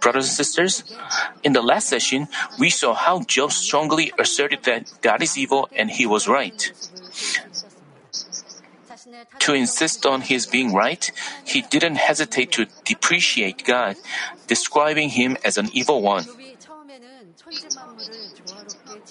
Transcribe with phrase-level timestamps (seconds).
[0.00, 0.84] Brothers and sisters,
[1.42, 2.28] in the last session,
[2.58, 6.72] we saw how Job strongly asserted that God is evil and he was right.
[9.40, 11.10] To insist on his being right,
[11.44, 13.96] he didn't hesitate to depreciate God,
[14.46, 16.24] describing him as an evil one.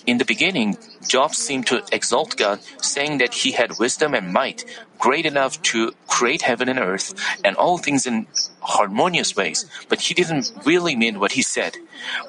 [0.06, 0.78] In the beginning,
[1.08, 4.66] Job seemed to exalt God, saying that he had wisdom and might,
[5.00, 7.14] great enough to create heaven and earth,
[7.44, 8.28] and all things in
[8.62, 9.66] harmonious ways.
[9.90, 11.78] But he didn't really mean what he said.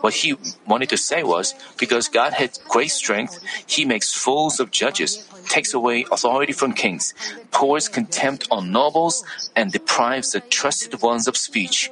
[0.01, 4.71] What he wanted to say was, because God had great strength, he makes fools of
[4.71, 7.15] judges, takes away authority from kings,
[7.51, 11.91] pours contempt on nobles, and deprives the trusted ones of speech.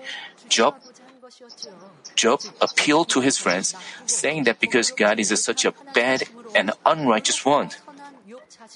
[0.48, 0.76] Job
[2.14, 3.74] Job appealed to his friends,
[4.06, 6.24] saying that because God is such a bad
[6.54, 7.70] and unrighteous one,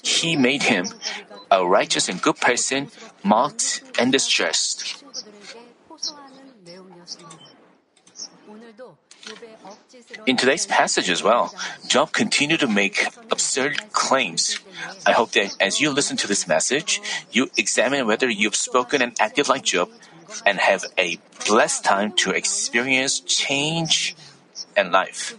[0.03, 0.87] he made him
[1.51, 2.89] a righteous and good person,
[3.23, 5.03] mocked and distressed.
[10.25, 11.53] In today's passage as well,
[11.87, 14.59] Job continued to make absurd claims.
[15.05, 19.15] I hope that as you listen to this message, you examine whether you've spoken and
[19.19, 19.89] acted like Job
[20.45, 24.15] and have a blessed time to experience change
[24.75, 25.35] and life.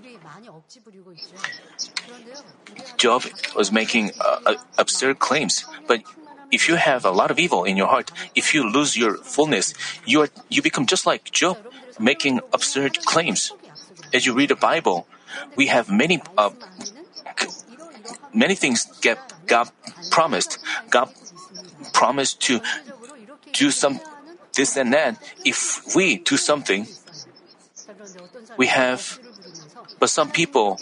[2.99, 3.25] Job
[3.57, 6.03] was making uh, uh, absurd claims, but
[6.51, 9.73] if you have a lot of evil in your heart, if you lose your fullness,
[10.05, 11.57] you are, you become just like Job,
[11.99, 13.53] making absurd claims.
[14.13, 15.07] As you read the Bible,
[15.57, 16.51] we have many uh,
[18.33, 19.71] many things get God
[20.11, 20.59] promised.
[20.91, 21.13] God
[21.93, 22.61] promised to
[23.53, 24.01] do some
[24.55, 26.87] this and that, if we do something,
[28.57, 29.21] we have,
[30.01, 30.81] but some people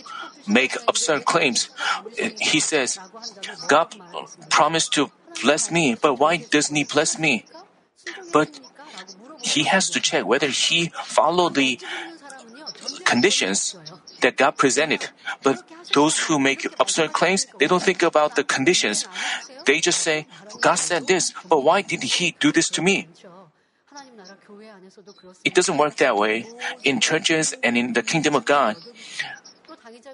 [0.48, 1.70] make absurd claims.
[2.38, 2.98] He says,
[3.68, 3.94] God
[4.50, 5.10] promised to
[5.42, 7.44] bless me, but why doesn't He bless me?
[8.32, 8.60] But
[9.42, 11.78] he has to check whether he followed the
[13.04, 13.76] conditions
[14.20, 15.08] that God presented.
[15.42, 15.62] But
[15.92, 19.06] those who make absurd claims, they don't think about the conditions.
[19.64, 20.26] They just say,
[20.60, 23.08] God said this, but why did He do this to me?
[25.44, 26.46] It doesn't work that way.
[26.84, 28.76] In churches and in the kingdom of God,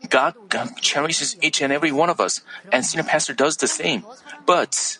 [0.08, 0.34] God,
[0.80, 2.40] cherishes each and every one of us,
[2.70, 4.04] and senior pastor does the same.
[4.46, 4.98] But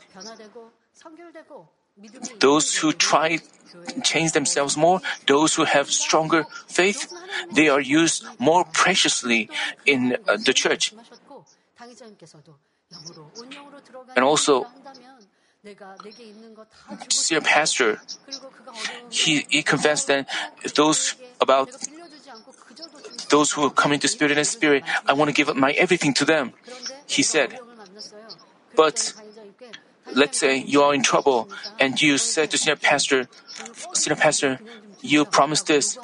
[2.38, 7.12] those who try to change themselves more, those who have stronger faith,
[7.52, 9.48] they are used more preciously
[9.86, 10.94] in uh, the church.
[14.16, 14.66] And also,
[17.08, 18.00] Senior pastor,
[19.10, 20.28] he, he confessed that
[20.74, 21.70] those about
[23.28, 26.24] those who come into spirit and spirit, I want to give up my everything to
[26.24, 26.52] them.
[27.06, 27.58] He said,
[28.76, 29.12] but
[30.14, 31.48] let's say you are in trouble
[31.78, 33.28] and you said to senior pastor,
[33.94, 34.60] senior pastor,
[35.00, 35.98] you promised this.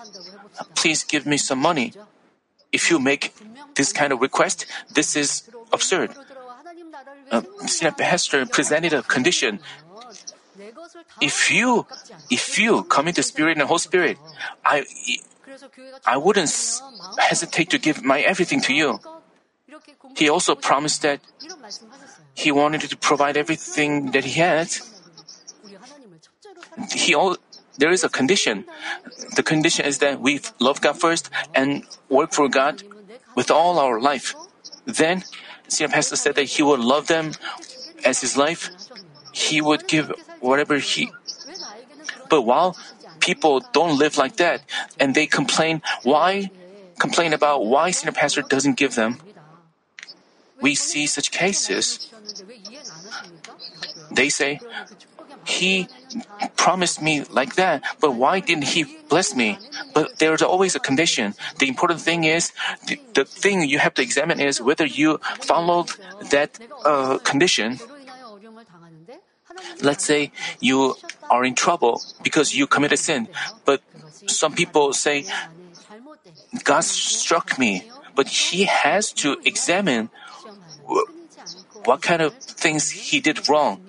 [0.74, 1.92] Please give me some money.
[2.72, 3.34] If you make
[3.74, 6.14] this kind of request, this is absurd
[7.30, 9.60] uh, senior pastor presented a condition.
[11.20, 11.86] If you,
[12.30, 14.18] if you come into Spirit and Holy Spirit,
[14.64, 14.84] I,
[16.06, 16.50] I wouldn't
[17.18, 19.00] hesitate to give my everything to you.
[20.16, 21.20] He also promised that
[22.34, 24.68] he wanted to provide everything that he had.
[26.92, 27.36] He all,
[27.76, 28.64] there is a condition.
[29.36, 32.82] The condition is that we love God first and work for God
[33.34, 34.34] with all our life.
[34.86, 35.24] Then
[35.68, 37.32] Senior Pastor said that he would love them
[38.04, 38.70] as his life.
[39.32, 41.10] He would give whatever he.
[42.28, 42.76] But while
[43.28, 44.64] people don't live like that
[44.98, 46.48] and they complain, why
[46.98, 49.20] complain about why Senior Pastor doesn't give them?
[50.64, 52.08] We see such cases.
[54.10, 54.60] They say,
[55.44, 55.88] he
[56.56, 59.58] promised me like that, but why didn't he bless me?
[59.92, 61.34] But there's always a condition.
[61.60, 62.52] The important thing is,
[62.88, 65.92] the, the thing you have to examine is whether you followed
[66.32, 67.78] that uh, condition.
[69.80, 70.96] Let's say you
[71.30, 73.28] are in trouble because you committed sin,
[73.64, 73.82] but
[74.26, 75.26] some people say,
[76.64, 80.10] God struck me, but he has to examine
[81.84, 83.80] what kind of things he did wrong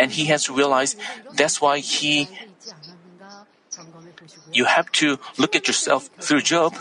[0.00, 0.96] and he has to realize
[1.36, 2.28] that's why he
[4.52, 6.74] you have to look at yourself through Job.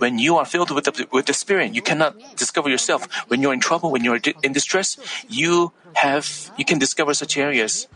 [0.00, 3.04] When you are filled with the, with the Spirit, you cannot discover yourself.
[3.28, 4.96] When you're in trouble, when you're in distress,
[5.28, 6.24] you have
[6.56, 7.86] you can discover such areas.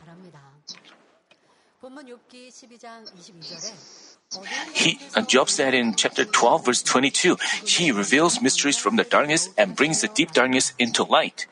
[4.75, 9.49] He, uh, Job said in chapter 12, verse 22, He reveals mysteries from the darkness
[9.57, 11.47] and brings the deep darkness into light.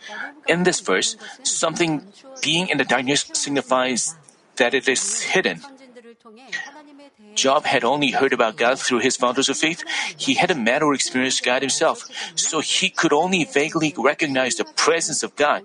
[0.49, 2.05] In this verse, something
[2.43, 4.17] being in the darkness signifies
[4.57, 5.63] that it is hidden.
[7.35, 9.85] Job had only heard about God through his founders of faith.
[10.17, 15.23] He hadn't met or experienced God himself, so he could only vaguely recognize the presence
[15.23, 15.63] of God.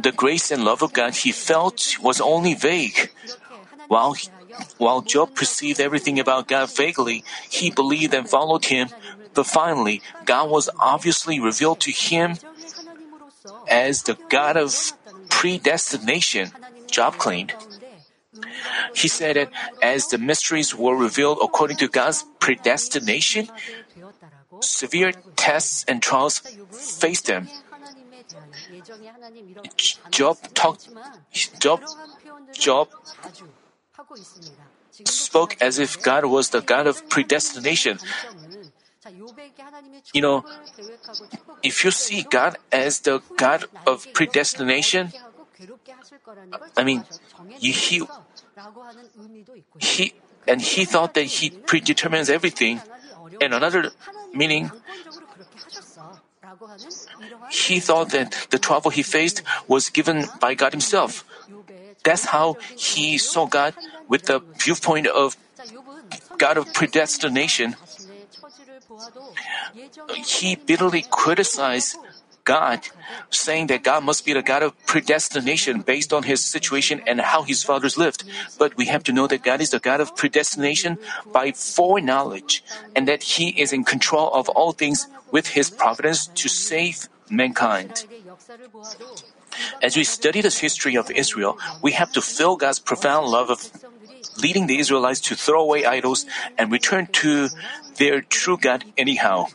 [0.00, 3.10] The grace and love of God he felt was only vague.
[3.88, 4.14] While,
[4.78, 8.88] while Job perceived everything about God vaguely, he believed and followed him,
[9.34, 12.38] but finally, God was obviously revealed to him
[13.68, 14.92] as the God of
[15.28, 16.52] predestination,
[16.86, 17.54] Job claimed.
[18.94, 19.50] He said that
[19.82, 23.48] as the mysteries were revealed according to God's predestination,
[24.60, 26.38] severe tests and trials
[26.70, 27.48] faced them.
[30.10, 30.88] Job talked,
[31.58, 31.80] Job,
[32.52, 32.88] Job
[35.04, 37.98] spoke as if God was the God of predestination.
[40.12, 40.44] You know,
[41.62, 45.12] if you see God as the God of predestination,
[46.76, 47.04] I mean,
[47.58, 48.02] he,
[49.78, 50.12] he,
[50.46, 52.80] and he thought that he predetermines everything.
[53.40, 53.90] And another
[54.34, 54.70] meaning,
[57.50, 61.24] he thought that the trouble he faced was given by God himself.
[62.02, 63.74] That's how he saw God
[64.08, 65.36] with the viewpoint of
[66.38, 67.76] God of predestination.
[70.24, 71.96] He bitterly criticized
[72.50, 72.82] God,
[73.30, 77.46] saying that God must be the God of predestination based on his situation and how
[77.46, 78.26] his fathers lived.
[78.58, 80.98] But we have to know that God is the God of predestination
[81.30, 82.66] by foreknowledge,
[82.96, 88.02] and that he is in control of all things with his providence to save mankind.
[89.78, 91.54] As we study the history of Israel,
[91.86, 93.62] we have to feel God's profound love of
[94.42, 96.26] leading the Israelites to throw away idols
[96.58, 97.46] and return to
[97.94, 99.54] their true God anyhow.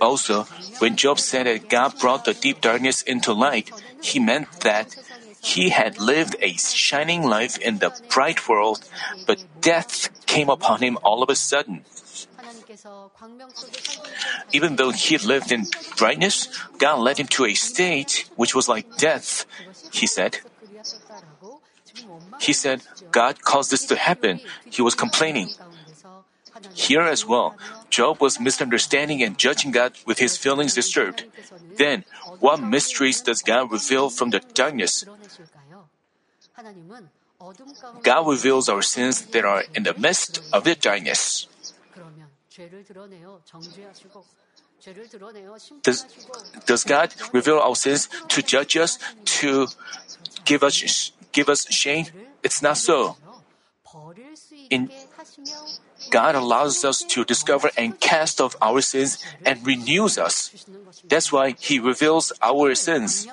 [0.00, 0.44] Also,
[0.78, 3.72] when Job said that God brought the deep darkness into light,
[4.02, 4.94] he meant that
[5.40, 8.84] he had lived a shining life in the bright world,
[9.26, 11.84] but death came upon him all of a sudden.
[14.52, 15.66] Even though he lived in
[15.96, 16.48] brightness,
[16.78, 19.44] God led him to a state which was like death,
[19.92, 20.38] he said.
[22.40, 24.40] He said, God caused this to happen.
[24.64, 25.50] He was complaining.
[26.74, 27.56] Here as well,
[27.90, 31.24] Job was misunderstanding and judging God with his feelings disturbed.
[31.76, 32.04] Then,
[32.40, 35.04] what mysteries does God reveal from the darkness?
[38.02, 41.46] God reveals our sins that are in the midst of the darkness.
[45.82, 46.06] Does,
[46.64, 48.98] does God reveal our sins to judge us,
[49.40, 49.66] to
[50.44, 52.06] give us give us shame?
[52.42, 53.16] It's not so.
[54.70, 54.90] In,
[56.10, 60.66] God allows us to discover and cast off our sins and renews us.
[61.08, 63.26] That's why He reveals our sins.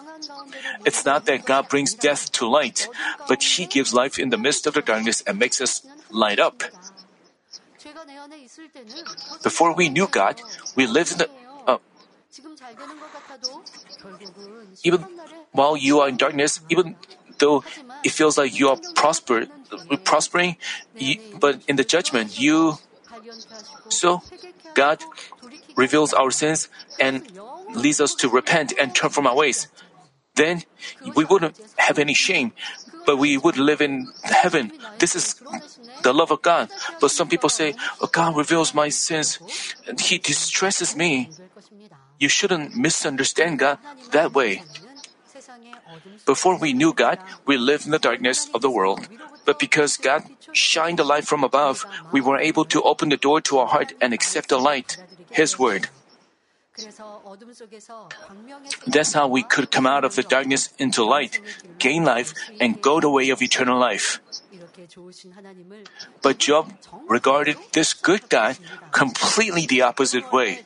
[0.85, 2.87] It's not that God brings death to light,
[3.27, 6.63] but He gives life in the midst of the darkness and makes us light up.
[9.43, 10.41] Before we knew God,
[10.75, 11.29] we lived in the.
[11.67, 11.77] Uh,
[14.83, 15.05] even
[15.51, 16.95] while you are in darkness, even
[17.37, 17.63] though
[18.03, 19.47] it feels like you are prosper,
[20.03, 20.57] prospering,
[21.39, 22.77] but in the judgment, you.
[23.89, 24.21] So,
[24.73, 25.03] God
[25.75, 26.67] reveals our sins
[26.99, 27.23] and
[27.73, 29.67] leads us to repent and turn from our ways.
[30.35, 30.63] Then
[31.15, 32.53] we wouldn't have any shame,
[33.05, 34.71] but we would live in heaven.
[34.97, 35.35] This is
[36.01, 36.69] the love of God.
[36.99, 39.37] But some people say, oh, God reveals my sins.
[39.87, 41.29] And He distresses me.
[42.19, 43.77] You shouldn't misunderstand God
[44.11, 44.63] that way.
[46.25, 49.07] Before we knew God, we lived in the darkness of the world.
[49.45, 53.41] But because God shined the light from above, we were able to open the door
[53.41, 54.97] to our heart and accept the light,
[55.31, 55.89] His Word.
[58.87, 61.39] That's how we could come out of the darkness into light,
[61.77, 64.19] gain life, and go the way of eternal life.
[66.21, 66.73] But Job
[67.07, 68.57] regarded this good God
[68.91, 70.63] completely the opposite way.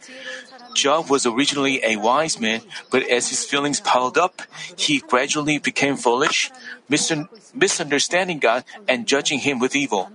[0.78, 2.62] Job was originally a wise man,
[2.94, 4.46] but as his feelings piled up,
[4.78, 6.54] he gradually became foolish,
[6.88, 10.06] misunderstanding God and judging him with evil.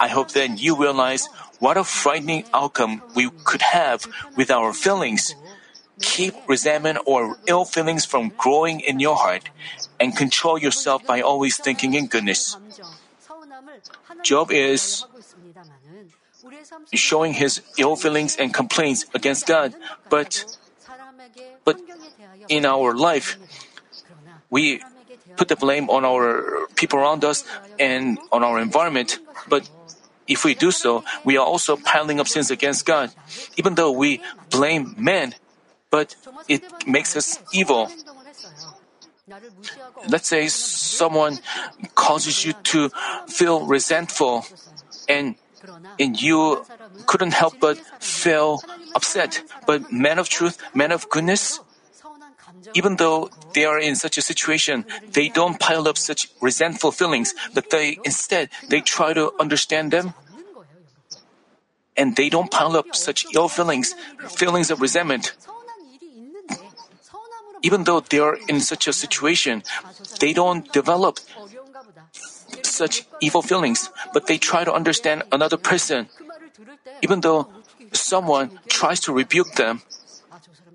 [0.00, 1.30] I hope then you realize
[1.62, 4.02] what a frightening outcome we could have
[4.34, 5.38] with our feelings.
[6.00, 9.46] Keep resentment or ill feelings from growing in your heart
[10.00, 12.56] and control yourself by always thinking in goodness.
[14.24, 15.04] Job is
[16.92, 19.74] showing his ill feelings and complaints against God,
[20.08, 20.44] but
[21.64, 21.76] but
[22.48, 23.36] in our life,
[24.50, 24.82] we
[25.36, 27.44] put the blame on our people around us
[27.78, 29.18] and on our environment.
[29.48, 29.68] But
[30.26, 33.10] if we do so, we are also piling up sins against God.
[33.56, 35.34] Even though we blame men,
[35.90, 36.16] but
[36.48, 37.90] it makes us evil.
[40.08, 41.38] Let's say someone
[41.94, 42.90] causes you to
[43.28, 44.44] feel resentful
[45.08, 45.34] and
[45.98, 46.64] and you
[47.06, 48.62] couldn't help but feel
[48.94, 49.42] upset.
[49.66, 51.60] But men of truth, men of goodness,
[52.74, 57.34] even though they are in such a situation, they don't pile up such resentful feelings,
[57.54, 60.14] but they instead they try to understand them.
[61.96, 63.94] And they don't pile up such ill feelings,
[64.28, 65.34] feelings of resentment.
[67.62, 69.62] Even though they are in such a situation,
[70.18, 71.18] they don't develop
[72.66, 76.08] such evil feelings, but they try to understand another person.
[77.02, 77.48] Even though
[77.92, 79.82] someone tries to rebuke them,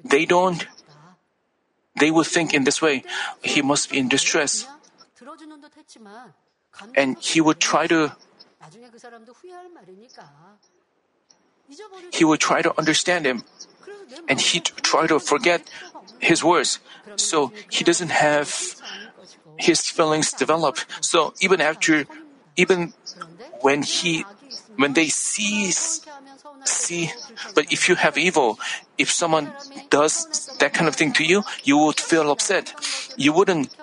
[0.03, 0.67] they don't
[1.95, 3.03] they would think in this way,
[3.41, 4.67] he must be in distress.
[6.95, 8.11] And he would try to
[12.11, 13.43] he would try to understand him
[14.27, 15.63] and he try to forget
[16.19, 16.79] his words.
[17.15, 18.75] So he doesn't have
[19.57, 20.77] his feelings develop.
[21.01, 22.05] So even after
[22.55, 22.93] even
[23.61, 24.25] when he
[24.75, 27.11] when they see see
[27.53, 28.59] but if you have evil
[28.97, 29.51] if someone
[29.89, 32.73] does that kind of thing to you you would feel upset
[33.15, 33.75] you wouldn't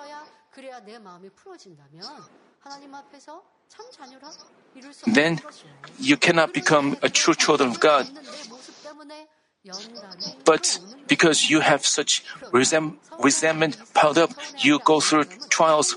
[5.07, 5.41] then
[5.99, 8.07] you cannot become a true child of God.
[10.45, 15.95] But because you have such resentment piled up, you go through trials.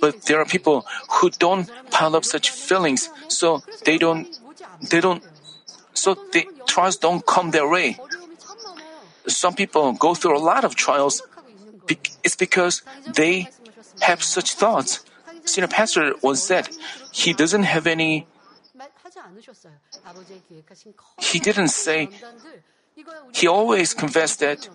[0.00, 4.28] But there are people who don't pile up such feelings, so they don't,
[4.90, 5.24] they don't,
[5.94, 7.98] so the trials don't come their way.
[9.26, 11.22] Some people go through a lot of trials.
[12.22, 12.82] It's because
[13.14, 13.48] they
[14.00, 15.04] have such thoughts.
[15.44, 16.68] Senior pastor once said
[17.12, 18.26] he doesn't have any.
[21.20, 22.08] He didn't say.
[23.32, 24.68] He always confessed that.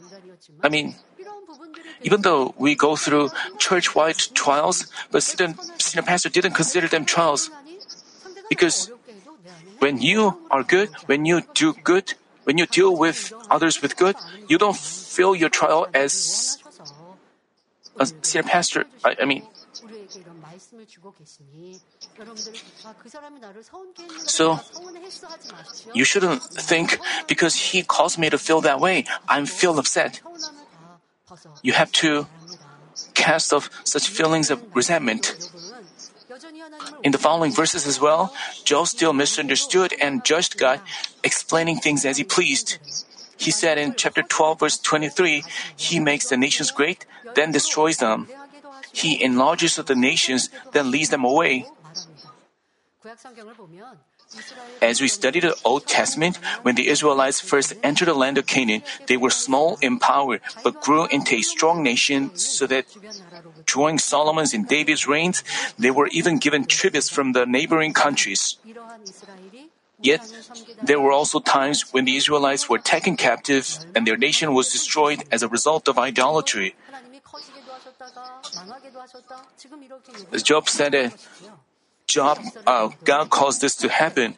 [0.61, 0.95] I mean,
[2.01, 7.49] even though we go through church-wide trials, but senior pastor didn't consider them trials
[8.49, 8.91] because
[9.79, 14.15] when you are good, when you do good, when you deal with others with good,
[14.47, 16.57] you don't feel your trial as
[17.99, 18.85] a senior pastor.
[19.03, 19.43] I, I mean,
[24.25, 24.59] so,
[25.93, 26.97] you shouldn't think
[27.27, 30.21] because he caused me to feel that way, I'm feel upset.
[31.61, 32.27] You have to
[33.13, 35.35] cast off such feelings of resentment.
[37.03, 40.81] In the following verses as well, Job still misunderstood and judged God,
[41.23, 42.77] explaining things as he pleased.
[43.37, 45.43] He said in chapter 12, verse 23,
[45.75, 48.27] He makes the nations great, then destroys them.
[48.91, 51.65] He enlarges the nations, then leads them away.
[54.81, 58.83] As we study the Old Testament, when the Israelites first entered the land of Canaan,
[59.07, 62.85] they were small in power, but grew into a strong nation so that
[63.65, 65.43] during Solomon's and David's reigns,
[65.79, 68.57] they were even given tributes from the neighboring countries.
[70.01, 70.21] Yet,
[70.83, 75.23] there were also times when the Israelites were taken captive and their nation was destroyed
[75.31, 76.75] as a result of idolatry.
[80.43, 81.13] Job said that
[82.07, 84.35] Job, uh, God caused this to happen.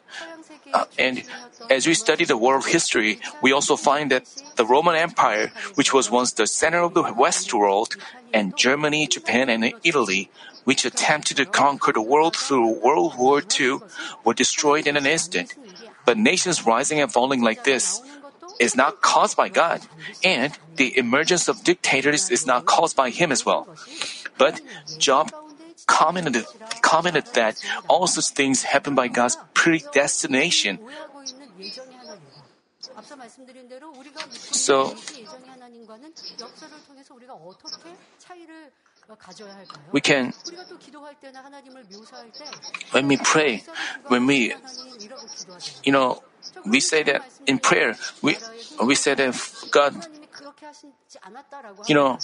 [0.74, 1.22] Uh, and
[1.70, 4.26] as we study the world history, we also find that
[4.56, 7.96] the Roman Empire, which was once the center of the West world,
[8.32, 10.30] and Germany, Japan, and Italy,
[10.64, 13.78] which attempted to conquer the world through World War II,
[14.24, 15.54] were destroyed in an instant.
[16.04, 18.00] But nations rising and falling like this
[18.58, 19.82] is not caused by God,
[20.24, 23.68] and the emergence of dictators is not caused by Him as well.
[24.38, 24.60] But
[24.98, 25.32] Job
[25.86, 26.44] commented,
[26.80, 27.56] commented that
[27.88, 30.78] all such things happen by God's predestination.
[34.32, 34.94] So,
[39.92, 40.32] we can,
[42.92, 43.62] when we pray,
[44.08, 44.54] when we,
[45.84, 46.22] you know,
[46.64, 48.36] we say that in prayer, we,
[48.84, 49.34] we say that
[49.70, 49.94] God,
[51.86, 52.18] you know,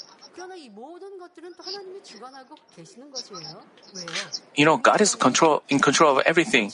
[4.54, 6.72] you know, God is control in control of everything,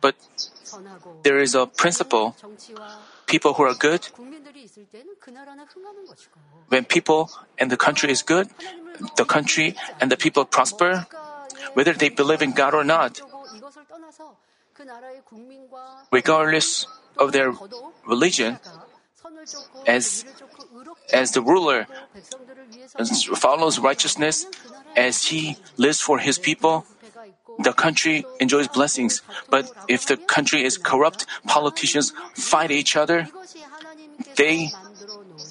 [0.00, 0.14] but
[1.22, 2.34] there is a principle.
[3.26, 4.08] People who are good,
[6.68, 8.48] when people and the country is good,
[9.16, 11.06] the country and the people prosper,
[11.74, 13.20] whether they believe in God or not.
[16.10, 16.86] Regardless
[17.18, 17.52] of their
[18.06, 18.58] religion,
[19.86, 20.24] as,
[21.12, 21.86] as the ruler
[23.36, 24.46] follows righteousness,
[24.96, 26.84] as he lives for his people,
[27.58, 29.22] the country enjoys blessings.
[29.50, 33.28] But if the country is corrupt, politicians fight each other,
[34.36, 34.70] they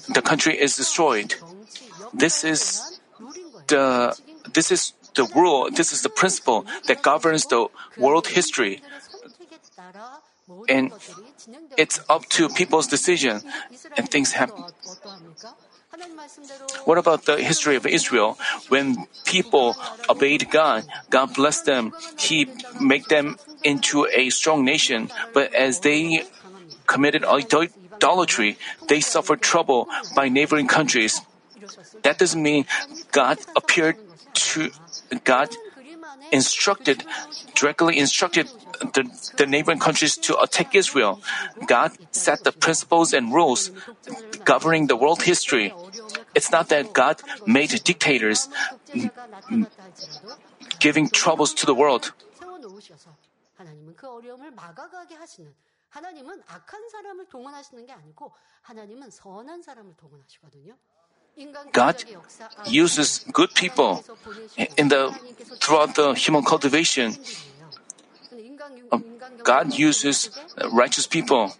[0.08, 1.34] the country is destroyed.
[2.14, 3.00] This is
[3.66, 4.16] the
[4.52, 7.68] this is the rule, this is the principle that governs the
[7.98, 8.80] world history.
[10.68, 10.92] And
[11.76, 13.42] it's up to people's decision
[13.96, 14.64] and things happen.
[16.84, 18.38] What about the history of Israel?
[18.68, 19.76] When people
[20.08, 21.92] obeyed God, God blessed them.
[22.18, 22.46] He
[22.80, 25.10] made them into a strong nation.
[25.32, 26.24] But as they
[26.86, 31.20] committed idolatry, they suffered trouble by neighboring countries.
[32.02, 32.66] That doesn't mean
[33.12, 33.96] God appeared
[34.52, 34.70] to
[35.24, 35.50] God
[36.31, 37.03] instructed,
[37.55, 38.47] directly instructed
[38.93, 41.21] the, the neighboring countries to attack Israel.
[41.65, 43.71] God set the principles and rules
[44.43, 45.73] governing the world history.
[46.35, 48.49] It's not that God made dictators
[50.79, 52.11] giving troubles to the world.
[55.93, 60.75] 하나님은 악한 사람을 동원하시는 게 아니고 하나님은 선한 사람을 동원하시거든요.
[61.72, 62.04] God
[62.66, 64.04] uses good people
[64.76, 65.14] in the
[65.60, 67.16] throughout the human cultivation.
[69.44, 70.30] God uses
[70.72, 71.54] righteous people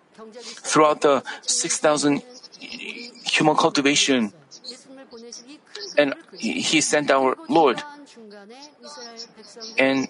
[0.44, 2.22] throughout the 6,000
[2.58, 4.32] human cultivation.
[5.96, 7.82] And He sent our Lord.
[9.78, 10.08] And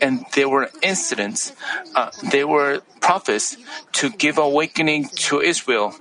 [0.00, 1.52] and there were incidents,
[1.94, 3.56] uh, there were prophets
[3.92, 5.94] to give awakening to Israel.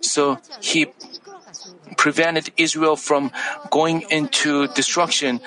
[0.00, 0.86] So he
[1.96, 3.30] prevented Israel from
[3.70, 5.40] going into destruction.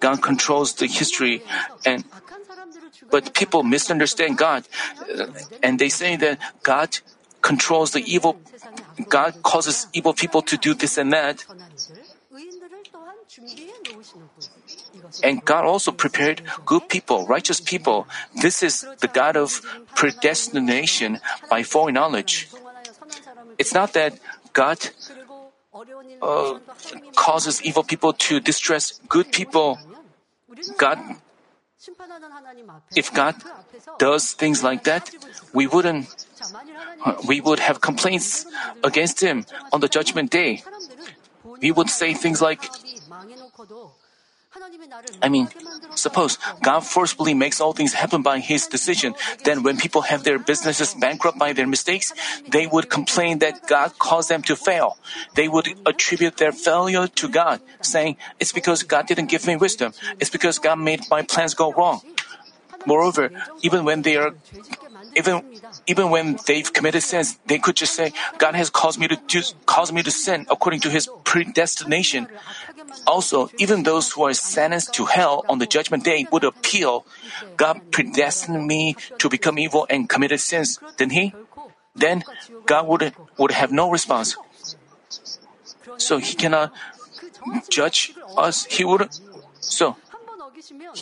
[0.00, 1.42] God controls the history
[1.84, 2.04] and
[3.10, 4.64] but people misunderstand God
[5.00, 5.26] uh,
[5.62, 6.98] and they say that God
[7.42, 8.36] controls the evil
[9.08, 11.44] God causes evil people to do this and that.
[15.22, 18.06] And God also prepared good people, righteous people.
[18.42, 19.62] This is the God of
[19.94, 22.48] predestination by foreknowledge.
[23.58, 24.18] It's not that
[24.52, 24.78] God
[26.22, 26.58] uh,
[27.16, 29.78] causes evil people to distress good people.
[30.78, 30.98] God,
[32.94, 33.34] if God
[33.98, 35.10] does things like that,
[35.52, 36.06] we wouldn't,
[37.26, 38.46] we would have complaints
[38.82, 40.62] against Him on the judgment day.
[41.60, 42.62] We would say things like,
[45.22, 45.48] I mean,
[45.94, 50.38] suppose God forcibly makes all things happen by His decision, then when people have their
[50.38, 52.12] businesses bankrupt by their mistakes,
[52.48, 54.96] they would complain that God caused them to fail.
[55.34, 59.92] They would attribute their failure to God, saying, It's because God didn't give me wisdom.
[60.18, 62.00] It's because God made my plans go wrong.
[62.86, 63.30] Moreover,
[63.62, 64.34] even when they are
[65.18, 65.42] even
[65.86, 69.42] even when they've committed sins, they could just say, God has caused me to do,
[69.66, 72.28] caused me to sin according to his predestination.
[73.06, 77.04] Also, even those who are sentenced to hell on the judgment day would appeal,
[77.56, 81.34] God predestined me to become evil and committed sins, didn't he?
[81.96, 82.22] Then
[82.66, 84.36] God would, would have no response.
[85.96, 86.72] So he cannot
[87.68, 88.64] judge us.
[88.66, 89.08] He would
[89.60, 89.96] so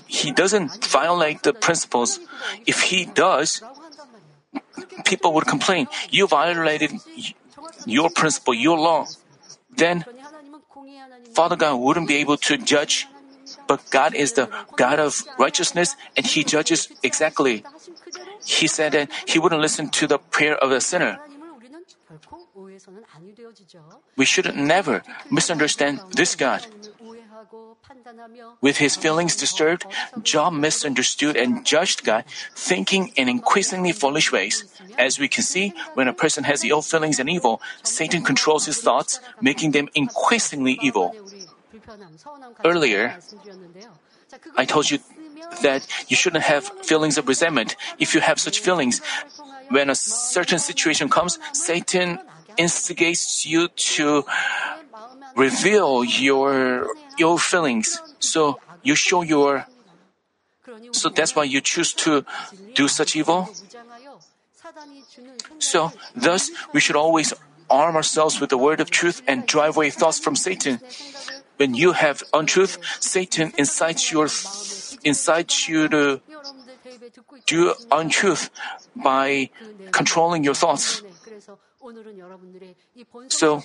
[0.06, 2.20] he doesn't violate the principles.
[2.66, 3.62] If he does,
[5.04, 6.92] people would complain, you violated
[7.84, 9.06] your principle, your law.
[9.70, 10.04] Then
[11.34, 13.06] Father God wouldn't be able to judge,
[13.66, 17.64] but God is the God of righteousness and He judges exactly.
[18.44, 21.18] He said that He wouldn't listen to the prayer of a sinner.
[24.16, 26.64] We should never misunderstand this God.
[28.60, 29.86] With his feelings disturbed,
[30.22, 34.64] Job misunderstood and judged God, thinking in increasingly foolish ways.
[34.98, 38.78] As we can see, when a person has ill feelings and evil, Satan controls his
[38.80, 41.14] thoughts, making them increasingly evil.
[42.64, 43.18] Earlier,
[44.56, 44.98] I told you
[45.62, 47.76] that you shouldn't have feelings of resentment.
[47.98, 49.00] If you have such feelings,
[49.68, 52.18] when a certain situation comes, Satan
[52.56, 54.24] instigates you to
[55.36, 58.00] reveal your your feelings.
[58.18, 59.66] So you show your
[60.92, 62.24] so that's why you choose to
[62.74, 63.48] do such evil.
[65.58, 67.32] So thus we should always
[67.70, 70.80] arm ourselves with the word of truth and drive away thoughts from Satan.
[71.56, 74.28] When you have untruth, Satan incites your
[75.04, 76.20] incites you to
[77.46, 78.50] do untruth
[78.94, 79.50] by
[79.92, 81.02] controlling your thoughts.
[83.28, 83.62] So,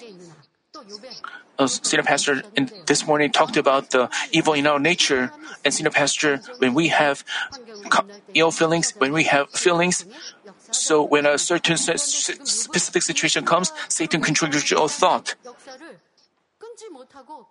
[1.59, 5.31] uh, Senior Pastor in, this morning talked about the evil in our nature,
[5.63, 7.23] and Senior Pastor, when we have
[8.33, 10.05] ill feelings, when we have feelings,
[10.71, 15.35] so when a certain specific situation comes, Satan controls your thought.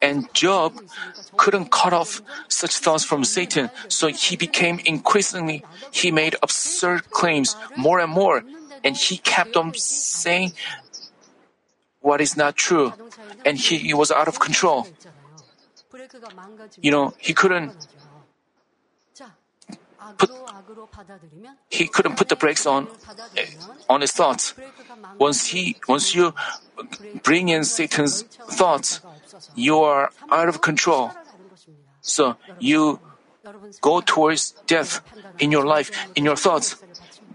[0.03, 0.81] And Job
[1.37, 7.55] couldn't cut off such thoughts from Satan, so he became increasingly, he made absurd claims
[7.77, 8.43] more and more.
[8.85, 10.53] and he kept on saying
[12.01, 12.93] what is not true,
[13.45, 14.87] and he, he was out of control.
[16.81, 17.75] You know, he couldn't
[20.17, 20.31] put
[21.69, 22.89] he couldn't put the brakes on
[23.37, 23.47] eh,
[23.89, 24.55] on his thoughts.
[25.19, 26.35] Once he once you
[27.23, 29.01] bring in Satan's thoughts,
[29.55, 31.13] you are out of control.
[32.01, 33.01] So you
[33.81, 35.01] go towards death
[35.39, 36.77] in your life, in your thoughts.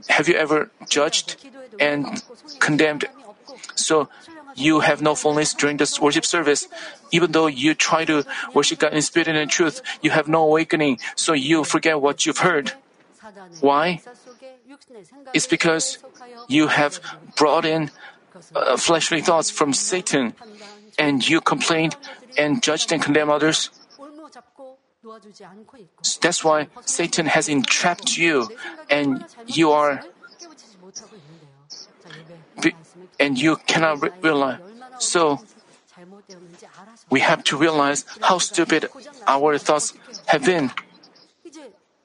[0.09, 1.37] Have you ever judged
[1.79, 2.23] and
[2.59, 3.05] condemned?
[3.75, 4.09] So
[4.55, 6.67] you have no fullness during the worship service.
[7.11, 10.43] Even though you try to worship God in spirit and in truth, you have no
[10.43, 12.73] awakening, so you forget what you've heard.
[13.59, 14.01] Why?
[15.33, 15.97] It's because
[16.47, 16.99] you have
[17.35, 17.91] brought in
[18.55, 20.33] uh, fleshly thoughts from Satan,
[20.97, 21.95] and you complained
[22.37, 23.69] and judged and condemned others.
[26.21, 28.49] That's why Satan has entrapped you,
[28.89, 30.03] and you are
[33.19, 34.59] and you cannot re- realize.
[34.99, 35.41] So,
[37.09, 38.89] we have to realize how stupid
[39.27, 39.93] our thoughts
[40.27, 40.71] have been.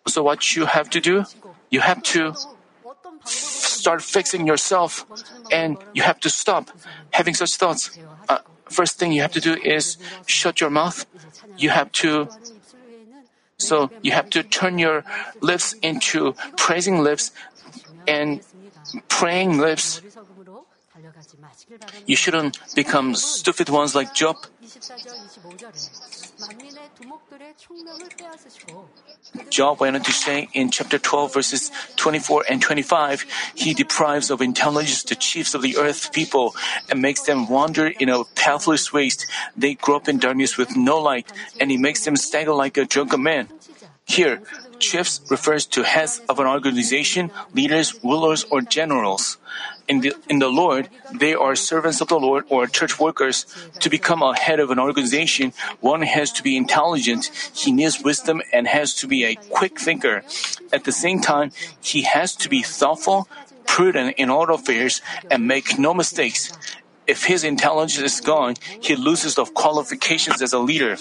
[0.07, 1.25] So, what you have to do,
[1.71, 2.35] you have to
[3.25, 5.05] start fixing yourself
[5.51, 6.71] and you have to stop
[7.13, 7.99] having such thoughts.
[8.29, 11.07] Uh, first thing you have to do is shut your mouth.
[11.57, 12.29] You have to
[13.61, 15.05] so you have to turn your
[15.41, 17.31] lips into praising lips
[18.09, 18.41] and
[19.09, 20.01] praying lips.
[22.07, 24.37] You shouldn't become stupid ones like Job.
[29.49, 33.25] Job went on to say in chapter 12, verses 24 and 25,
[33.55, 36.55] he deprives of intelligence the chiefs of the earth people
[36.89, 39.27] and makes them wander in a pathless waste.
[39.57, 42.85] They grow up in darkness with no light, and he makes them stagger like a
[42.85, 43.49] drunken man.
[44.11, 44.43] Here,
[44.81, 49.39] chiefs refers to heads of an organization, leaders, rulers, or generals.
[49.87, 53.47] In the, in the Lord, they are servants of the Lord or church workers.
[53.79, 58.43] To become a head of an organization, one has to be intelligent, he needs wisdom,
[58.53, 60.25] and has to be a quick thinker.
[60.73, 63.29] At the same time, he has to be thoughtful,
[63.65, 66.51] prudent in all affairs, and make no mistakes.
[67.07, 70.99] If his intelligence is gone, he loses the qualifications as a leader.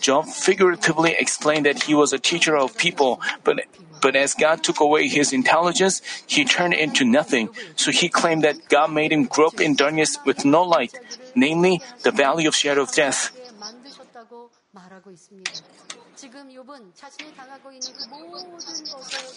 [0.00, 3.60] Job figuratively explained that he was a teacher of people, but
[4.00, 7.50] but as God took away his intelligence, he turned into nothing.
[7.76, 10.96] So he claimed that God made him grow up in darkness with no light,
[11.34, 13.30] namely the valley of shadow of death.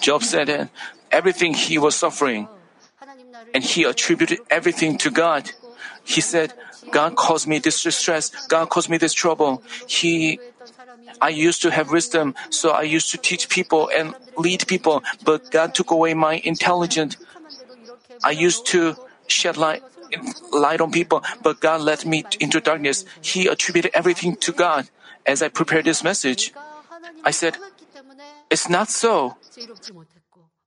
[0.01, 0.69] Job said that
[1.11, 2.47] everything he was suffering,
[3.53, 5.51] and he attributed everything to God.
[6.04, 6.54] He said,
[6.90, 8.30] God caused me this distress.
[8.46, 9.62] God caused me this trouble.
[9.86, 10.40] He,
[11.20, 15.50] I used to have wisdom, so I used to teach people and lead people, but
[15.50, 17.16] God took away my intelligence.
[18.24, 19.82] I used to shed light,
[20.52, 23.04] light on people, but God led me into darkness.
[23.20, 24.88] He attributed everything to God.
[25.26, 26.54] As I prepared this message,
[27.22, 27.58] I said,
[28.50, 29.36] it's not so.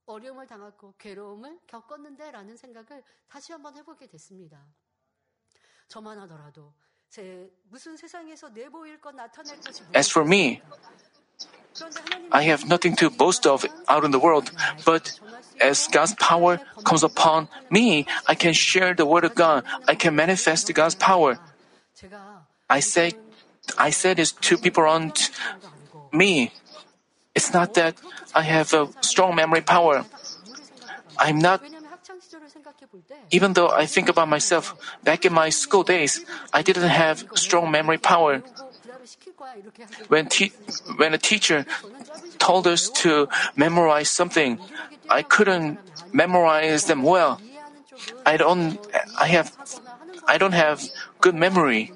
[0.05, 4.57] 어려움을 당하고 괴로움을 겪었는데 라는 생각을 다시 한번 해보게 됐습니다.
[9.94, 10.60] As for me,
[12.32, 14.50] I have nothing to boast of out in the world,
[14.84, 15.18] but
[15.60, 19.64] as God's power comes upon me, I can share the word of God.
[19.86, 21.38] I can manifest God's power.
[22.68, 23.12] I say,
[23.78, 25.30] I said this to people around
[26.12, 26.52] me.
[27.34, 27.96] It's not that
[28.34, 30.04] I have a strong memory power.
[31.18, 31.62] I'm not
[33.30, 37.70] even though I think about myself, back in my school days, I didn't have strong
[37.70, 38.42] memory power.
[40.08, 40.52] When, te-
[40.96, 41.66] when a teacher
[42.38, 44.58] told us to memorize something,
[45.08, 45.78] I couldn't
[46.12, 47.40] memorize them well.
[48.24, 48.78] I don't,
[49.18, 49.52] I have,
[50.26, 50.82] I don't have
[51.20, 51.92] good memory.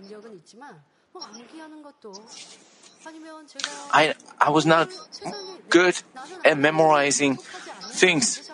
[3.92, 4.90] I, I was not
[5.68, 5.94] good
[6.44, 7.38] at memorizing
[7.92, 8.49] things.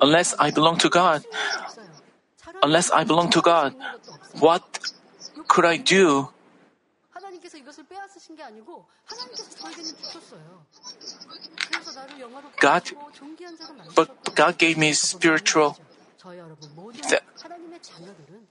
[0.00, 1.24] Unless I belong to God,
[2.62, 3.74] unless I belong to God,
[4.38, 4.62] what
[5.48, 6.28] could I do?
[12.60, 12.82] God,
[13.94, 15.78] but God gave me spiritual,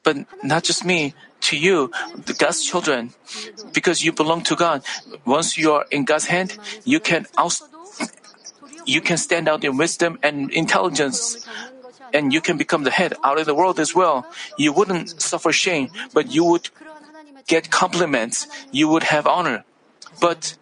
[0.03, 1.91] but not just me, to you,
[2.37, 3.13] God's children,
[3.73, 4.83] because you belong to God.
[5.25, 7.61] Once you are in God's hand, you can out,
[8.85, 11.45] you can stand out in wisdom and intelligence.
[12.13, 14.25] And you can become the head out of the world as well.
[14.57, 16.69] You wouldn't suffer shame, but you would
[17.47, 18.47] get compliments.
[18.71, 19.65] You would have honor.
[20.21, 20.55] But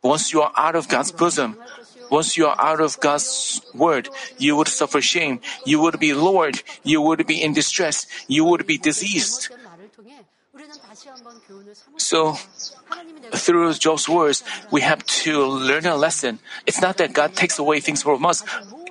[0.00, 1.58] once you are out of God's bosom,
[2.10, 6.62] Once you are out of God's word, you would suffer shame, you would be lowered,
[6.82, 9.48] you would be in distress, you would be diseased.
[11.96, 12.36] So,
[13.32, 16.38] through Job's words, we have to learn a lesson.
[16.66, 18.42] It's not that God takes away things from us.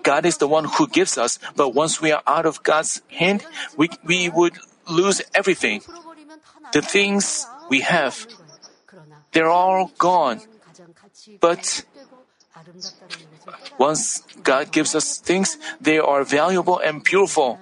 [0.04, 3.46] God is the one who gives us, but once we are out of God's hand,
[3.76, 4.58] we, we would
[4.88, 5.82] lose everything.
[6.72, 8.28] The things we have,
[9.32, 10.42] they're all gone.
[11.40, 11.84] But
[13.78, 17.60] once God gives us things, they are valuable and beautiful.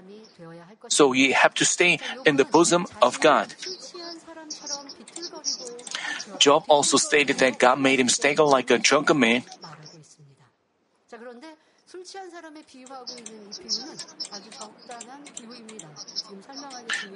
[0.87, 3.55] So we have to stay in the bosom of God.
[6.39, 9.43] Job also stated that God made him stagger like a drunken man.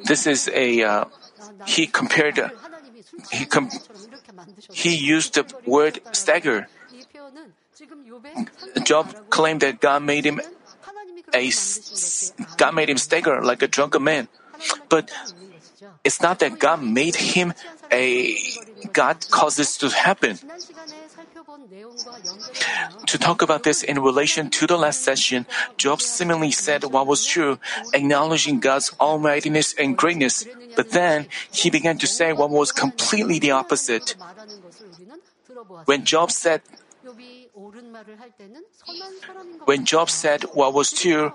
[0.06, 1.06] This is a uh,
[1.66, 2.40] he compared
[3.32, 3.70] he com-
[4.72, 6.68] he used the word stagger.
[8.84, 10.42] Job claimed that God made him
[11.34, 11.52] a
[12.58, 14.28] God made him stagger like a drunken man,
[14.90, 15.12] but
[16.04, 17.54] it's not that God made him
[17.92, 18.36] a
[18.94, 20.40] God caused this to happen.
[23.08, 25.46] To talk about this in relation to the last session,
[25.78, 27.60] Job seemingly said what was true,
[27.94, 33.52] acknowledging God's almightiness and greatness, but then he began to say what was completely the
[33.52, 34.16] opposite.
[35.86, 36.62] When Job said
[39.66, 41.34] when Job said what was true,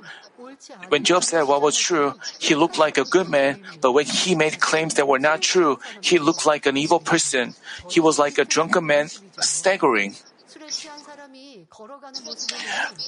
[0.88, 4.35] when Job said what was true, he looked like a good man, but when he
[4.35, 7.55] made claims that were not true, he looked like an evil person.
[7.88, 9.09] He was like a drunken man,
[9.40, 10.14] staggering.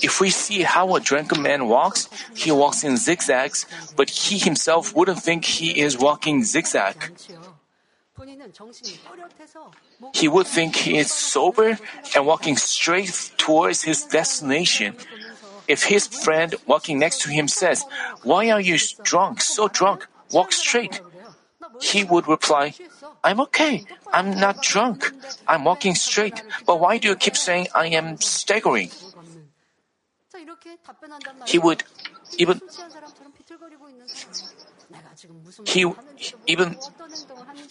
[0.03, 4.95] If we see how a drunken man walks, he walks in zigzags, but he himself
[4.95, 7.13] wouldn't think he is walking zigzag.
[10.15, 11.79] He would think he is sober
[12.15, 14.97] and walking straight towards his destination.
[15.69, 17.85] If his friend walking next to him says,
[18.23, 20.07] Why are you drunk, so drunk?
[20.33, 21.01] Walk straight.
[21.81, 22.75] He would reply,
[23.23, 23.85] I'm okay.
[24.13, 25.13] I'm not drunk.
[25.49, 26.43] I'm walking straight.
[26.67, 28.91] But why do you keep saying I am staggering?
[31.47, 31.83] He would
[32.39, 32.61] even
[35.67, 35.87] he
[36.47, 36.77] even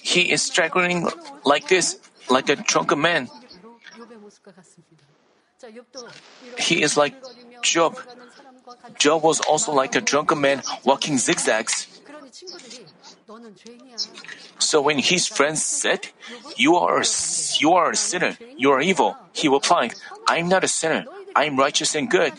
[0.01, 1.07] he is staggering
[1.45, 3.29] like this, like a drunken man.
[6.57, 7.15] He is like
[7.61, 7.97] Job.
[8.97, 11.87] Job was also like a drunken man walking zigzags.
[14.59, 16.13] So when his friends said,
[16.55, 17.07] "You are a,
[17.59, 19.95] you are a sinner, you are evil," he replied,
[20.27, 21.05] "I am not a sinner.
[21.35, 22.33] I am righteous and good.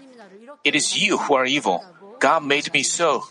[0.64, 1.84] It is you who are evil.
[2.18, 3.28] God made me so."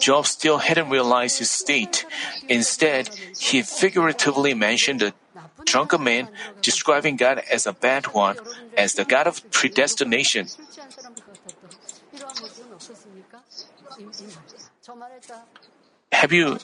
[0.00, 2.06] Job still hadn't realized his state.
[2.48, 5.12] Instead, he figuratively mentioned a
[5.64, 6.28] drunken man,
[6.60, 8.36] describing God as a bad one,
[8.76, 10.46] as the God of predestination.
[16.12, 16.58] Have you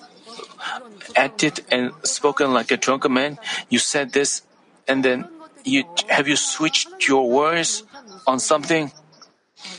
[1.17, 3.39] acted and spoken like a drunken man?
[3.69, 4.43] You said this,
[4.87, 5.29] and then
[5.65, 7.83] you have you switched your words
[8.27, 8.93] on something?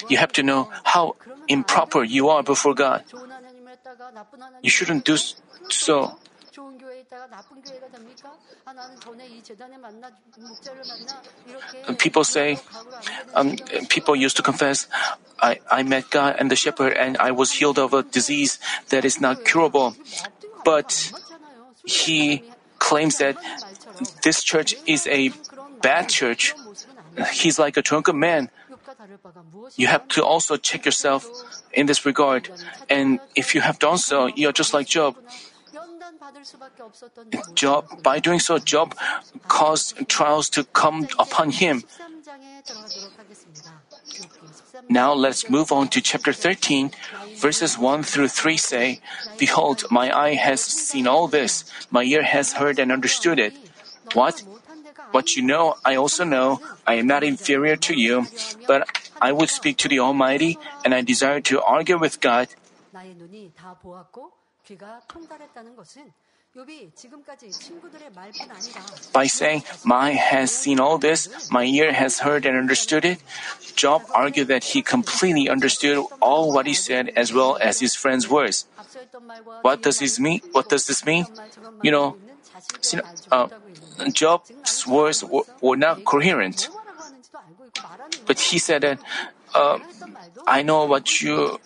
[0.10, 1.16] You have to know how
[1.50, 3.04] improper you are before God.
[4.62, 5.18] You shouldn't do
[5.68, 6.16] so.
[11.98, 12.60] People say,
[13.34, 13.58] um,
[13.90, 14.88] people used to confess,
[15.42, 18.60] I, I met God and the shepherd and I was healed of a disease
[18.90, 19.96] that is not curable.
[20.64, 21.12] But
[21.86, 22.44] he
[22.78, 23.38] claims that
[24.24, 25.32] this church is a
[25.82, 26.56] bad church.
[27.32, 28.50] He's like a drunken man.
[29.76, 31.28] You have to also check yourself
[31.74, 32.50] in this regard.
[32.90, 35.16] And if you have done so, you are just like Job.
[37.54, 38.96] Job, by doing so, Job
[39.48, 41.84] caused trials to come upon him.
[44.90, 46.92] Now let's move on to chapter 13.
[47.36, 49.00] Verses 1 through 3 say,
[49.38, 53.54] Behold, my eye has seen all this, my ear has heard and understood it.
[54.14, 54.44] What?
[55.12, 56.62] What you know, I also know.
[56.86, 58.28] I am not inferior to you,
[58.68, 58.88] but
[59.22, 62.48] I would speak to the Almighty, and I desire to argue with God.
[69.14, 73.20] By saying, My has seen all this, my ear has heard and understood it,
[73.76, 78.28] Job argued that he completely understood all what he said as well as his friend's
[78.28, 78.66] words.
[79.62, 80.42] What does this mean?
[80.52, 81.28] What does this mean?
[81.84, 82.18] You know,
[83.32, 83.48] uh,
[84.14, 86.70] Job's words were, were, not coherent.
[88.26, 89.00] But he said that,
[89.54, 89.80] uh,
[90.48, 91.60] I know what you,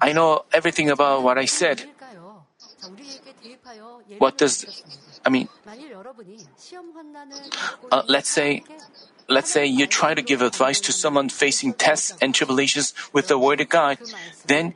[0.00, 1.84] I know everything about what I said.
[4.18, 4.82] what does
[5.24, 5.48] I mean?
[7.90, 8.62] Uh, let's say
[9.28, 13.38] let's say you try to give advice to someone facing tests and tribulations with the
[13.38, 13.98] word of God.
[14.46, 14.74] Then,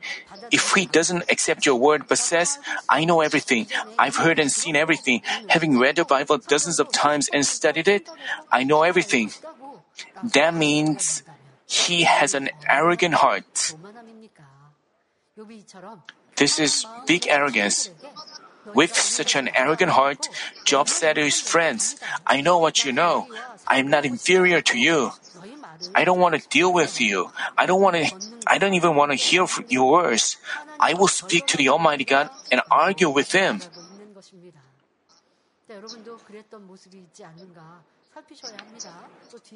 [0.51, 2.57] if he doesn't accept your word but says,
[2.89, 7.29] I know everything, I've heard and seen everything, having read the Bible dozens of times
[7.31, 8.09] and studied it,
[8.51, 9.31] I know everything.
[10.33, 11.23] That means
[11.67, 13.75] he has an arrogant heart.
[16.35, 17.89] This is big arrogance.
[18.73, 20.27] With such an arrogant heart,
[20.63, 23.27] Job said to his friends, I know what you know.
[23.69, 25.11] I am not inferior to you.
[25.93, 27.31] I don't want to deal with you.
[27.57, 28.09] I don't want to,
[28.47, 30.37] I don't even want to hear your words.
[30.79, 33.61] I will speak to the Almighty God and argue with Him.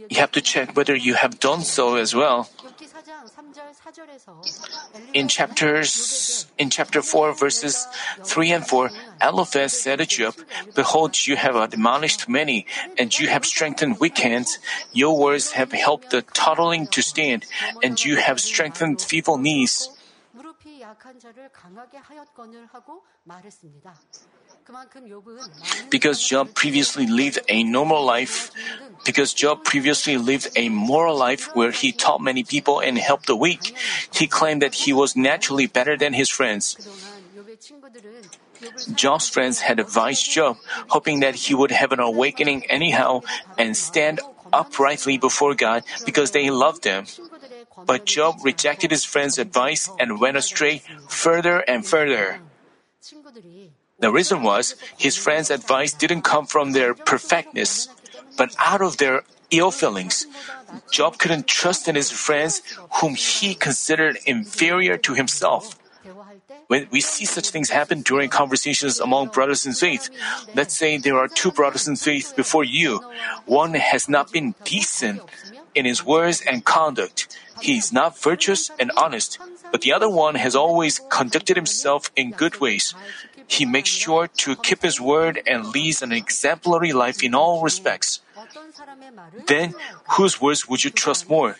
[0.10, 2.50] You have to check whether you have done so as well.
[5.14, 7.88] In chapters in chapter 4 verses
[8.24, 8.90] 3 and 4,
[9.22, 10.36] Eliphaz said to Job,
[10.76, 12.66] Behold, you have admonished many,
[12.98, 14.60] and you have strengthened weak hands.
[14.92, 17.46] Your words have helped the tottering to stand,
[17.82, 19.90] and you have strengthened feeble knees.
[25.90, 28.52] Because Job previously lived a normal life,
[29.06, 33.36] because Job previously lived a moral life where he taught many people and helped the
[33.36, 33.76] weak,
[34.12, 36.78] he claimed that he was naturally better than his friends.
[38.96, 40.58] Job's friends had advised Job,
[40.90, 43.22] hoping that he would have an awakening anyhow
[43.58, 44.22] and stand
[44.52, 47.06] uprightly before God because they loved him.
[47.86, 52.40] But Job rejected his friends' advice and went astray further and further.
[54.00, 57.88] The reason was his friends' advice didn't come from their perfectness,
[58.38, 60.26] but out of their ill feelings.
[60.92, 62.62] Job couldn't trust in his friends
[63.00, 65.78] whom he considered inferior to himself.
[66.68, 70.10] When we see such things happen during conversations among brothers in faith,
[70.56, 73.00] let's say there are two brothers in faith before you.
[73.46, 75.22] One has not been decent
[75.76, 77.38] in his words and conduct.
[77.62, 79.38] He is not virtuous and honest,
[79.72, 82.96] but the other one has always conducted himself in good ways.
[83.48, 88.22] He makes sure to keep his word and leads an exemplary life in all respects.
[89.48, 89.76] Then,
[90.18, 91.58] whose words would you trust more?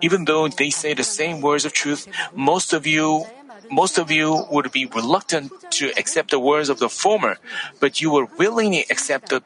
[0.00, 3.26] Even though they say the same words of truth, most of you
[3.70, 7.36] most of you would be reluctant to accept the words of the former,
[7.78, 9.42] but you will willingly accept the,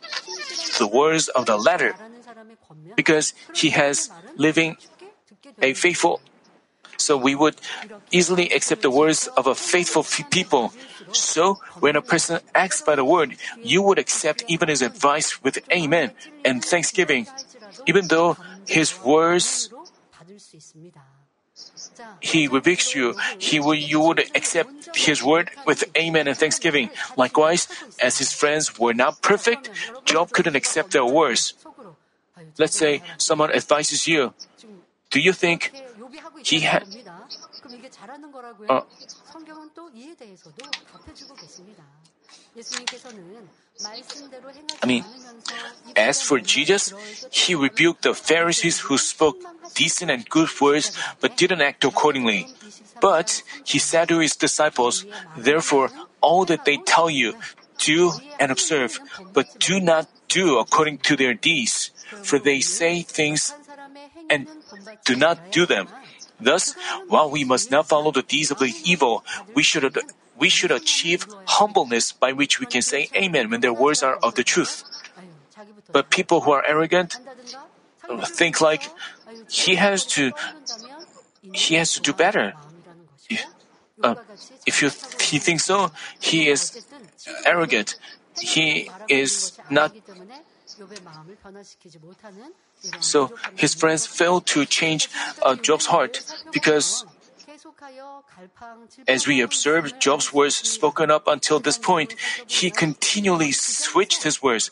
[0.79, 1.95] the words of the latter
[2.97, 4.77] because he has living
[5.61, 6.21] a faithful
[6.97, 7.57] so we would
[8.11, 10.73] easily accept the words of a faithful people.
[11.17, 15.59] So, when a person acts by the word, you would accept even his advice with
[15.71, 16.13] amen
[16.45, 17.27] and thanksgiving,
[17.87, 19.71] even though his words
[22.21, 26.91] he rebukes you, he will, you would accept his word with amen and thanksgiving.
[27.17, 27.69] Likewise,
[28.01, 29.71] as his friends were not perfect,
[30.05, 31.55] Job couldn't accept their words.
[32.59, 34.35] Let's say someone advises you.
[35.11, 35.71] Do you think
[36.43, 36.85] he had.
[38.69, 38.81] Uh,
[44.83, 45.05] I mean,
[45.97, 46.95] as for Jesus,
[47.31, 49.37] he rebuked the Pharisees who spoke
[49.75, 52.49] decent and good words but didn't act accordingly.
[53.01, 55.05] But he said to his disciples,
[55.37, 57.35] Therefore, all that they tell you,
[57.79, 59.01] do and observe,
[59.33, 61.91] but do not do according to their deeds,
[62.23, 63.53] for they say things
[64.31, 64.47] and
[65.05, 65.89] do not do them.
[66.41, 66.75] Thus,
[67.09, 69.97] while we must not follow the deeds of the evil, we should
[70.37, 74.35] we should achieve humbleness by which we can say amen when their words are of
[74.35, 74.83] the truth.
[75.93, 77.19] But people who are arrogant
[78.25, 78.91] think like
[79.49, 80.33] he has to
[81.53, 82.55] he has to do better.
[84.03, 84.17] Uh,
[84.67, 86.85] if you he thinks so, he is
[87.47, 87.97] arrogant.
[88.41, 89.95] He is not
[93.01, 95.09] so his friends failed to change
[95.43, 97.05] uh, Job's heart because
[99.07, 102.15] as we observe Job's words spoken up until this point,
[102.47, 104.71] he continually switched his words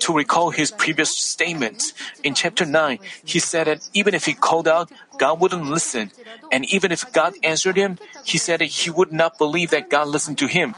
[0.00, 1.92] to recall his previous statements.
[2.22, 6.10] In chapter 9, he said that even if he called out, God wouldn't listen.
[6.50, 10.08] And even if God answered him, he said that he would not believe that God
[10.08, 10.74] listened to him.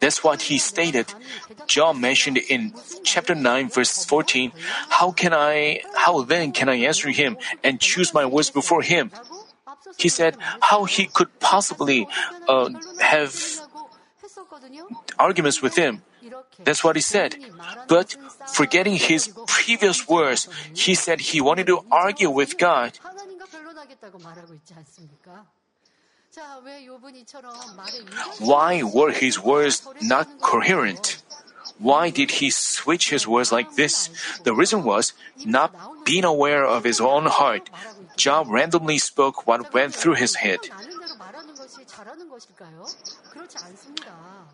[0.00, 1.14] That's what he stated.
[1.66, 2.72] Job mentioned in
[3.04, 4.52] chapter 9 verse 14,
[4.88, 9.10] how can I, how then can I answer him and choose my words before him?
[9.98, 12.06] He said how he could possibly
[12.48, 12.70] uh,
[13.00, 13.34] have
[15.18, 16.02] arguments with him.
[16.64, 17.36] That's what he said.
[17.88, 18.16] But
[18.54, 22.98] forgetting his previous words, he said he wanted to argue with God.
[28.38, 31.22] Why were his words not coherent?
[31.78, 34.08] Why did he switch his words like this?
[34.44, 35.12] The reason was
[35.44, 35.74] not
[36.04, 37.68] being aware of his own heart.
[38.16, 40.60] Job randomly spoke what went through his head.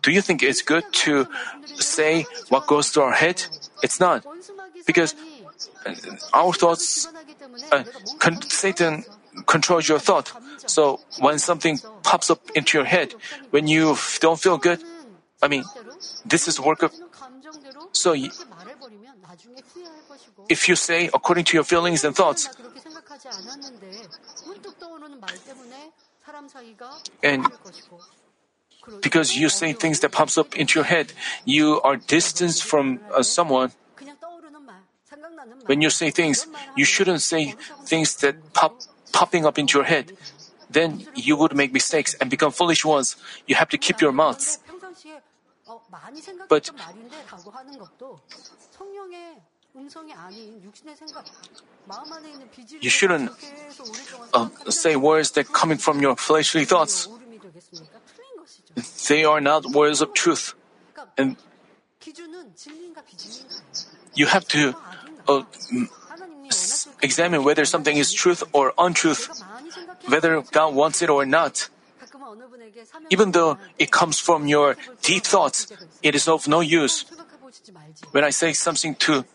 [0.01, 1.27] Do you think it's good to
[1.75, 3.43] say what goes through our head?
[3.83, 4.25] It's not.
[4.85, 5.15] Because
[6.33, 7.07] our thoughts,
[7.71, 7.83] uh,
[8.17, 9.03] con- Satan
[9.45, 10.31] controls your thought.
[10.69, 13.17] So when something pops up into your head,
[13.49, 14.77] when you don't feel good,
[15.41, 15.65] I mean,
[16.25, 16.93] this is work of.
[17.91, 18.13] So
[20.47, 22.49] if you say according to your feelings and thoughts,
[27.23, 27.45] and
[29.01, 31.13] because you say things that pops up into your head,
[31.45, 33.71] you are distanced from uh, someone.
[35.65, 36.45] When you say things,
[36.75, 37.55] you shouldn't say
[37.85, 38.77] things that pop
[39.11, 40.13] popping up into your head
[40.69, 43.15] then you would make mistakes and become foolish ones.
[43.47, 44.59] You have to keep your mouths.
[46.47, 46.69] But
[52.81, 53.31] you shouldn't
[54.33, 57.07] uh, say words that coming from your fleshly thoughts.
[59.07, 60.53] They are not words of truth,
[61.17, 61.37] and
[64.15, 64.75] you have to
[65.27, 65.43] uh,
[67.01, 69.29] examine whether something is truth or untruth
[70.07, 71.69] whether God wants it or not.
[73.09, 75.71] Even though it comes from your deep thoughts,
[76.03, 77.05] it is of no use.
[78.11, 79.25] When I say something to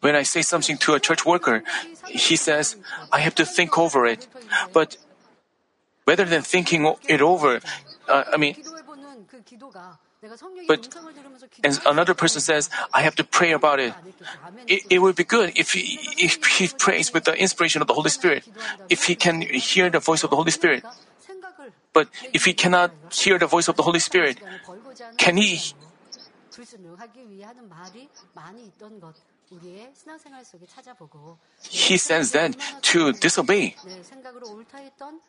[0.00, 1.62] when I say something to a church worker,
[2.08, 2.76] he says,
[3.12, 4.26] I have to think over it.
[4.72, 4.96] But
[6.06, 7.60] rather than thinking it over,
[8.08, 8.56] uh, I mean,
[10.66, 10.88] but
[11.62, 13.92] as another person says, I have to pray about it.
[14.66, 17.94] It, it would be good if he, if he prays with the inspiration of the
[17.94, 18.48] Holy Spirit,
[18.88, 20.84] if he can hear the voice of the Holy Spirit.
[21.92, 24.40] But if he cannot hear the voice of the Holy Spirit,
[25.18, 25.60] can he?
[31.70, 33.76] He sends them to disobey,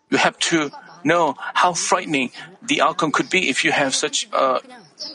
[0.09, 0.71] you have to
[1.03, 4.59] know how frightening the outcome could be if you have such uh,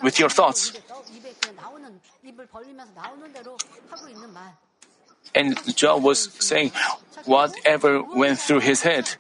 [0.03, 0.73] with your thoughts.
[5.35, 6.73] And Job was saying
[7.25, 9.17] whatever went through his head,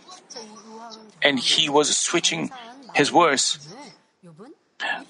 [1.23, 2.51] and he was switching
[2.95, 3.59] his words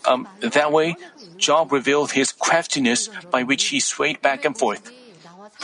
[0.04, 0.96] um, that way,
[1.36, 4.92] Job revealed his craftiness by which he swayed back and forth.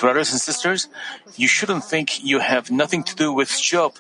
[0.01, 0.89] Brothers and sisters,
[1.37, 3.95] you shouldn't think you have nothing to do with Job,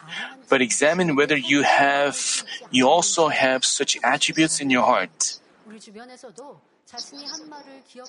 [0.49, 5.39] but examine whether you have, you also have such attributes in your heart.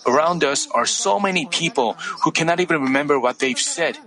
[0.05, 1.93] Around us are so many people
[2.24, 3.97] who cannot even remember what they've said.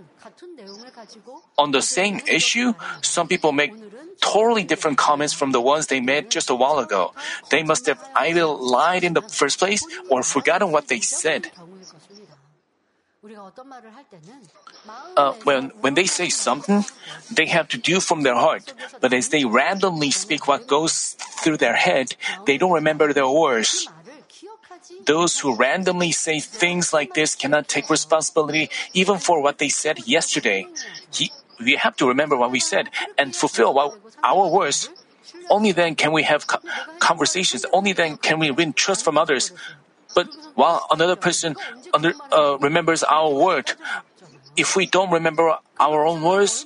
[1.57, 3.73] On the same issue, some people make
[4.21, 7.13] totally different comments from the ones they made just a while ago.
[7.49, 11.51] They must have either lied in the first place or forgotten what they said.
[15.15, 16.83] Uh, when, when they say something,
[17.29, 18.73] they have to do from their heart.
[18.99, 22.15] But as they randomly speak what goes through their head,
[22.45, 23.87] they don't remember their words.
[25.05, 30.07] Those who randomly say things like this cannot take responsibility even for what they said
[30.07, 30.67] yesterday.
[31.11, 34.89] He, we have to remember what we said and fulfill what, our words.
[35.49, 36.47] Only then can we have
[36.99, 37.65] conversations.
[37.73, 39.51] Only then can we win trust from others.
[40.13, 41.55] But while another person
[41.93, 43.71] under, uh, remembers our word,
[44.55, 46.65] if we don't remember our own words,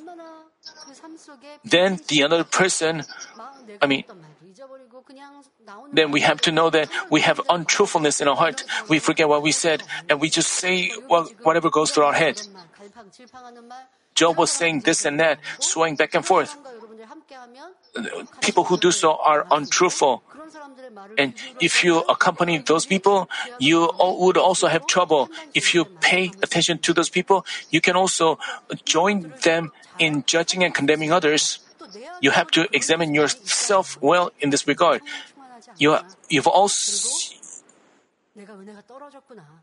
[1.63, 3.03] then the other person,
[3.81, 4.03] I mean,
[5.93, 8.63] then we have to know that we have untruthfulness in our heart.
[8.89, 10.91] We forget what we said and we just say
[11.43, 12.41] whatever goes through our head.
[14.15, 16.55] Job was saying this and that, swaying back and forth.
[18.41, 20.23] People who do so are untruthful.
[21.17, 25.29] And if you accompany those people, you would also have trouble.
[25.53, 28.39] If you pay attention to those people, you can also
[28.85, 31.59] join them in judging and condemning others.
[32.21, 35.01] You have to examine yourself well in this regard.
[35.74, 35.90] 충만하지 않구나.
[35.90, 37.36] You, you've also,
[38.34, 39.62] 내가 은혜가 떨어졌구나.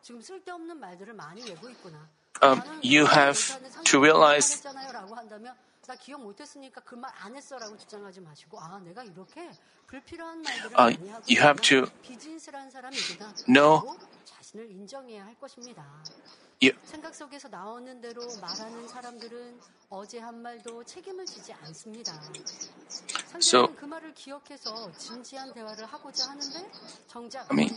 [0.00, 2.08] 지금 쓸데없는 말들을 많이 외고 있구나.
[2.42, 5.54] Um, 나는 you 기억 have 못하는 to realize- 상상했잖아요라고 한다면
[5.86, 9.50] 나 기억 못했으니까 그 말 안 했어라고 주장하지 마시고 아 내가 이렇게
[9.86, 13.34] 불필요한 말들을 Uh, 많이 하고 you have to 비진스러운 사람이구나.
[13.46, 13.98] know-
[23.39, 23.69] So,
[27.49, 27.75] I mean,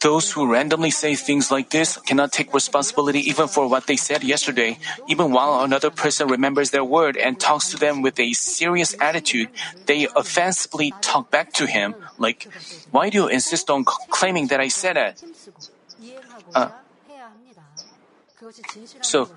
[0.00, 4.22] those who randomly say things like this cannot take responsibility even for what they said
[4.24, 4.78] yesterday.
[5.08, 9.48] Even while another person remembers their word and talks to them with a serious attitude,
[9.86, 12.48] they offensively talk back to him, like,
[12.90, 15.22] Why do you insist on claiming that I said it?
[16.54, 16.70] Uh,
[19.02, 19.28] so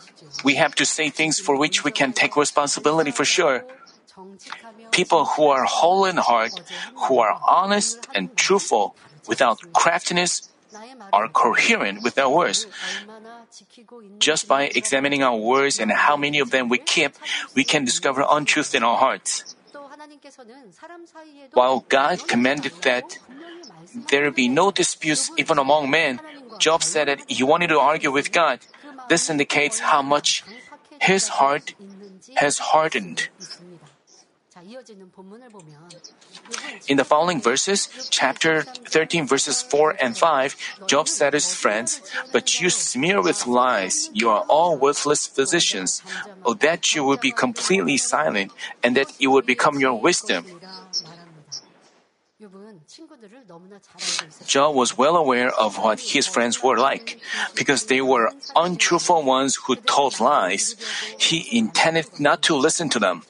[0.43, 3.65] we have to say things for which we can take responsibility for sure.
[4.91, 6.61] People who are whole in heart,
[7.07, 8.95] who are honest and truthful,
[9.27, 10.49] without craftiness,
[11.11, 12.67] are coherent with their words.
[14.19, 17.13] Just by examining our words and how many of them we keep,
[17.55, 19.55] we can discover untruth in our hearts.
[21.53, 23.17] While God commanded that
[24.09, 26.19] there be no disputes even among men,
[26.59, 28.59] Job said that he wanted to argue with God.
[29.09, 30.43] This indicates how much
[31.01, 31.73] his heart
[32.35, 33.29] has hardened.
[36.87, 40.55] In the following verses, chapter 13, verses 4 and 5,
[40.87, 42.01] Job said to his friends,
[42.31, 46.01] But you smear with lies, you are all worthless physicians.
[46.45, 48.51] Oh, that you would be completely silent,
[48.83, 50.45] and that it would become your wisdom.
[54.45, 57.19] Job was well aware of what his friends were like,
[57.55, 60.75] because they were untruthful ones who told lies.
[61.17, 63.21] He intended not to listen to them.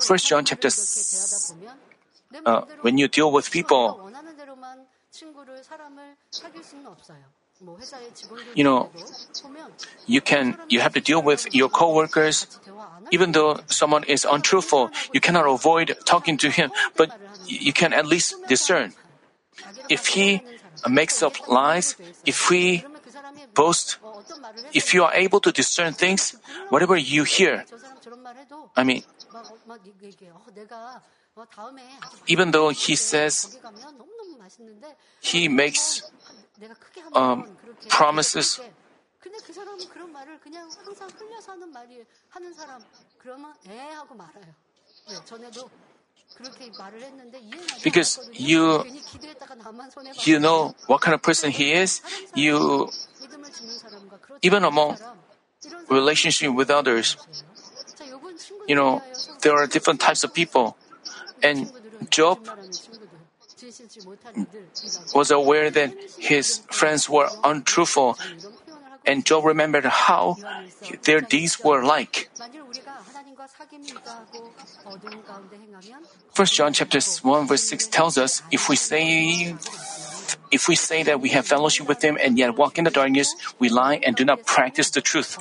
[0.00, 0.68] First John chapter.
[0.68, 1.54] S-
[2.46, 4.00] uh, when you deal with people,
[8.54, 8.90] you know,
[10.06, 12.46] you can you have to deal with your coworkers.
[13.10, 17.10] Even though someone is untruthful, you cannot avoid talking to him, but
[17.46, 18.94] you can at least discern
[19.88, 20.42] if he
[20.88, 22.84] makes up lies, if we
[23.54, 23.98] boast,
[24.72, 26.36] if you are able to discern things,
[26.68, 27.64] whatever you hear,
[28.76, 29.02] I mean,
[32.26, 33.58] even though he says
[35.20, 36.02] he makes
[37.14, 37.46] um,
[37.88, 38.60] promises,
[47.82, 48.84] because you,
[50.24, 52.00] you know what kind of person he is,
[52.34, 52.90] you,
[54.42, 54.96] even among
[55.88, 57.16] relationship with others,
[58.66, 59.02] you know,
[59.42, 60.76] there are different types of people.
[61.42, 61.70] And
[62.10, 62.38] Job
[65.14, 68.18] was aware that his friends were untruthful
[69.06, 70.36] and Job remembered how
[71.04, 72.30] their deeds were like.
[76.36, 79.54] 1 John chapter 1 verse 6 tells us if we say
[80.50, 83.34] if we say that we have fellowship with him and yet walk in the darkness,
[83.58, 85.38] we lie and do not practice the truth.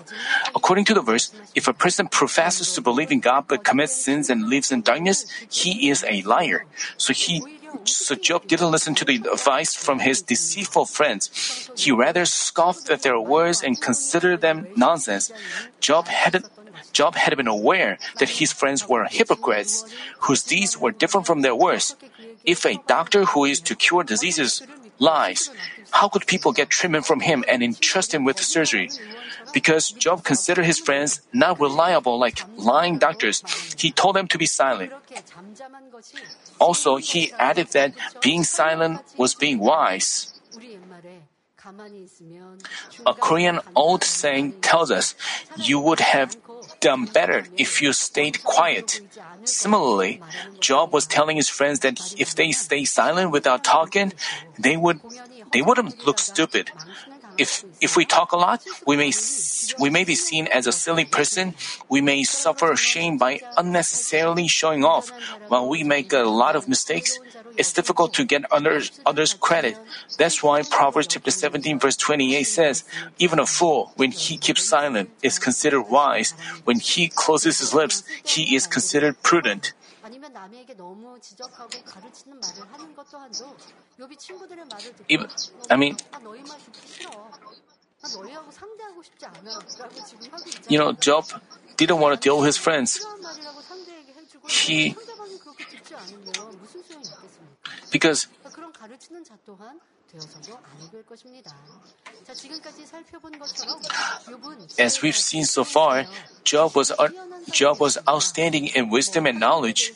[0.55, 4.30] According to the verse, if a person professes to believe in God but commits sins
[4.30, 6.66] and lives in darkness, he is a liar.
[6.97, 7.41] So he
[7.84, 11.70] so Job didn't listen to the advice from his deceitful friends.
[11.78, 15.32] He rather scoffed at their words and considered them nonsense.
[15.80, 16.44] Job had
[16.92, 19.86] Job had been aware that his friends were hypocrites,
[20.20, 21.96] whose deeds were different from their words.
[22.44, 24.64] If a doctor who is to cure diseases
[24.98, 25.52] lies,
[25.92, 28.90] how could people get treatment from him and entrust him with surgery?
[29.54, 33.44] Because Job considered his friends not reliable like lying doctors,
[33.78, 34.94] he told them to be silent.
[36.60, 40.34] Also, he added that being silent was being wise.
[43.06, 45.16] A Korean old saying tells us,
[45.58, 46.36] you would have
[46.80, 49.02] done better if you stayed quiet.
[49.44, 50.22] Similarly,
[50.60, 54.14] Job was telling his friends that if they stay silent without talking,
[54.58, 55.00] they would
[55.52, 56.72] they wouldn't look stupid.
[57.38, 59.12] If if we talk a lot, we may
[59.80, 61.56] we may be seen as a silly person.
[61.88, 65.10] We may suffer shame by unnecessarily showing off.
[65.47, 67.18] While we make a lot of mistakes,
[67.56, 69.80] it's difficult to get others others credit.
[70.18, 72.84] That's why Proverbs chapter 17 verse 28 says,
[73.20, 76.36] "Even a fool, when he keeps silent, is considered wise.
[76.68, 79.72] When he closes his lips, he is considered prudent."
[80.49, 83.55] 아니면 남에게 너무 지적하고 가르치는 말을 하는 것 또한도
[84.01, 85.29] 요비 친구들의 말을 듣고 Even-
[85.69, 90.45] I mean- 아 너희 말 듣기 싫어 아 너희하고 상대하고 싶지 않아 라고 지금 하고
[90.49, 91.29] 있잖아 You know, Job
[91.77, 95.95] didn't want to deal with his friends 필요한 말이라고 상대에게 해주고 He- 상대방이 그렇게 듣지
[95.95, 99.79] 않으면 무슨 소용이 있겠습니까 because 그러니까 그런 가르치는 자 또한
[104.78, 106.05] as we've seen so far,
[106.43, 107.10] Job was, uh,
[107.51, 109.93] Job was outstanding in wisdom and knowledge.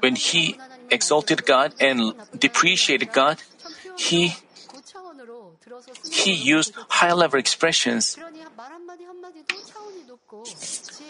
[0.00, 0.56] When he
[0.90, 3.38] exalted God and depreciated God,
[3.96, 4.34] he
[6.10, 8.18] he used high level expressions.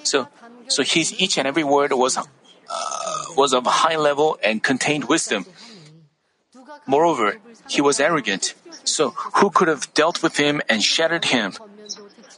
[0.03, 0.29] So,
[0.69, 2.25] so his each and every word was, uh,
[3.37, 5.47] was of high level and contained wisdom.
[6.87, 8.55] Moreover, he was arrogant.
[8.85, 11.55] So, who could have dealt with him and shattered him?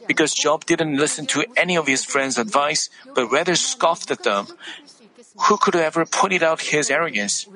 [0.07, 4.47] Because Job didn't listen to any of his friends' advice, but rather scoffed at them.
[5.47, 7.47] Who could ever point out his arrogance?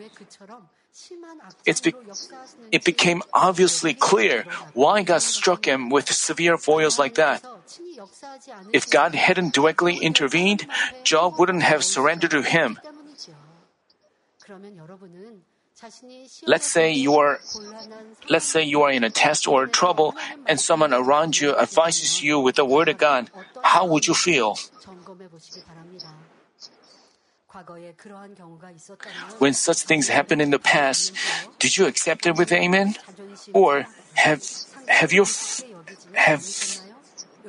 [1.83, 1.93] Be-
[2.71, 7.43] it became obviously clear why God struck him with severe foils like that.
[8.73, 10.67] If God hadn't directly intervened,
[11.03, 12.79] Job wouldn't have surrendered to him.
[16.47, 17.39] Let's say you are
[18.29, 20.15] let's say you are in a test or trouble
[20.47, 23.29] and someone around you advises you with the word of God.
[23.61, 24.57] How would you feel?
[29.39, 31.13] When such things happened in the past,
[31.59, 32.95] did you accept it with amen?
[33.53, 33.85] Or
[34.15, 34.43] have
[34.87, 35.25] have you
[36.13, 36.43] have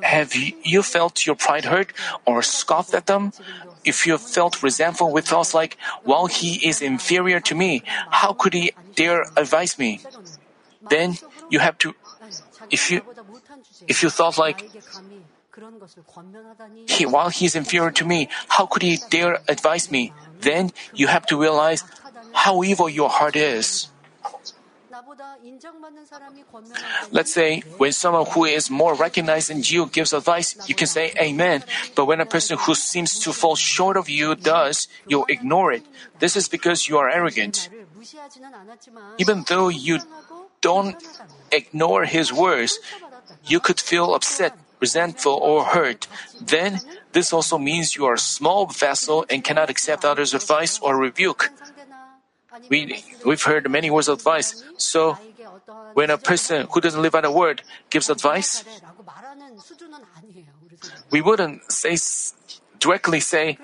[0.03, 1.93] have you felt your pride hurt
[2.25, 3.33] or scoffed at them?
[3.85, 8.55] If you felt resentful with thoughts like, while he is inferior to me, how could
[8.55, 10.01] he dare advise me?
[10.91, 11.17] Then
[11.51, 11.95] you have to,
[12.71, 13.03] if you,
[13.87, 14.69] if you thought like,
[16.87, 20.13] he, while he is inferior to me, how could he dare advise me?
[20.41, 21.85] Then you have to realize
[22.33, 23.89] how evil your heart is.
[27.11, 31.13] Let's say when someone who is more recognized than you gives advice, you can say
[31.21, 31.65] amen.
[31.95, 35.85] But when a person who seems to fall short of you does, you ignore it.
[36.19, 37.69] This is because you are arrogant.
[39.19, 39.99] Even though you
[40.61, 40.97] don't
[41.53, 42.79] ignore his words,
[43.45, 46.07] you could feel upset, resentful, or hurt.
[46.41, 46.81] Then
[47.13, 51.51] this also means you are a small vessel and cannot accept others' advice or rebuke.
[52.69, 54.65] We, we've heard many words of advice.
[54.77, 55.19] So,
[55.95, 58.65] when a person who doesn't live by the word gives advice,
[61.11, 61.97] we wouldn't say
[62.79, 63.59] directly say,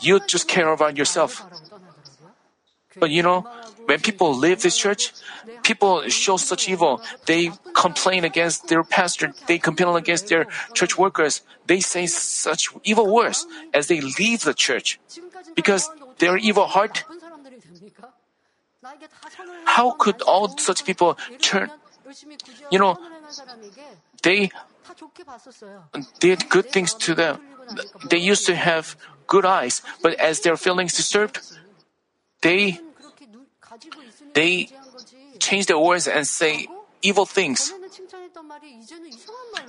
[0.00, 1.42] "You just care about yourself."
[2.98, 3.46] But you know,
[3.86, 5.12] when people leave this church,
[5.62, 7.02] people show such evil.
[7.26, 9.32] They complain against their pastor.
[9.46, 11.42] They complain against their church workers.
[11.66, 15.00] They say such evil words as they leave the church
[15.54, 17.04] because their evil heart?
[19.64, 21.70] How could all such people turn?
[22.70, 22.98] You know,
[24.22, 24.50] they
[26.20, 27.40] did good things to them.
[28.10, 31.40] They used to have good eyes, but as their feelings disturbed,
[32.44, 32.78] they
[34.34, 34.68] they
[35.40, 36.68] change their words and say
[37.00, 37.72] evil things.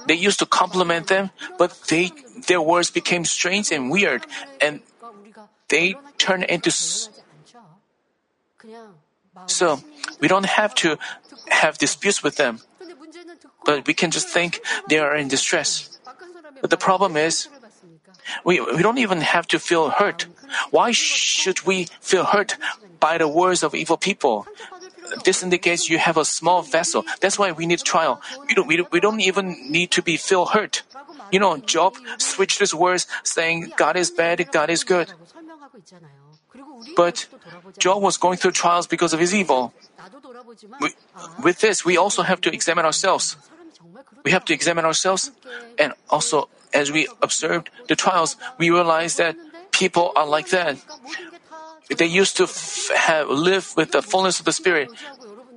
[0.07, 2.11] They used to compliment them, but they
[2.47, 4.27] their words became strange and weird,
[4.59, 4.83] and
[5.71, 6.69] they turn into.
[9.47, 9.79] So,
[10.19, 10.97] we don't have to
[11.47, 12.59] have disputes with them,
[13.63, 14.59] but we can just think
[14.89, 15.95] they are in distress.
[16.61, 17.47] But the problem is,
[18.43, 20.27] we, we don't even have to feel hurt.
[20.71, 22.57] Why should we feel hurt
[22.99, 24.47] by the words of evil people?
[25.23, 27.05] This indicates you have a small vessel.
[27.21, 28.21] That's why we need trial.
[28.47, 30.83] We don't, we, we don't even need to be feel hurt.
[31.31, 35.11] You know, Job switched his words saying God is bad, God is good.
[36.95, 37.27] But
[37.77, 39.73] Job was going through trials because of his evil.
[40.79, 40.93] We,
[41.43, 43.37] with this, we also have to examine ourselves.
[44.23, 45.31] We have to examine ourselves,
[45.77, 49.35] and also, as we observed the trials, we realize that
[49.71, 50.77] people are like that.
[51.89, 52.45] They used to
[52.95, 54.89] have live with the fullness of the Spirit,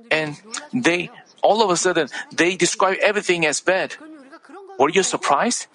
[0.09, 0.39] and
[0.73, 1.11] they
[1.41, 3.95] all of a sudden they describe everything as bad.
[4.77, 5.67] Were you surprised?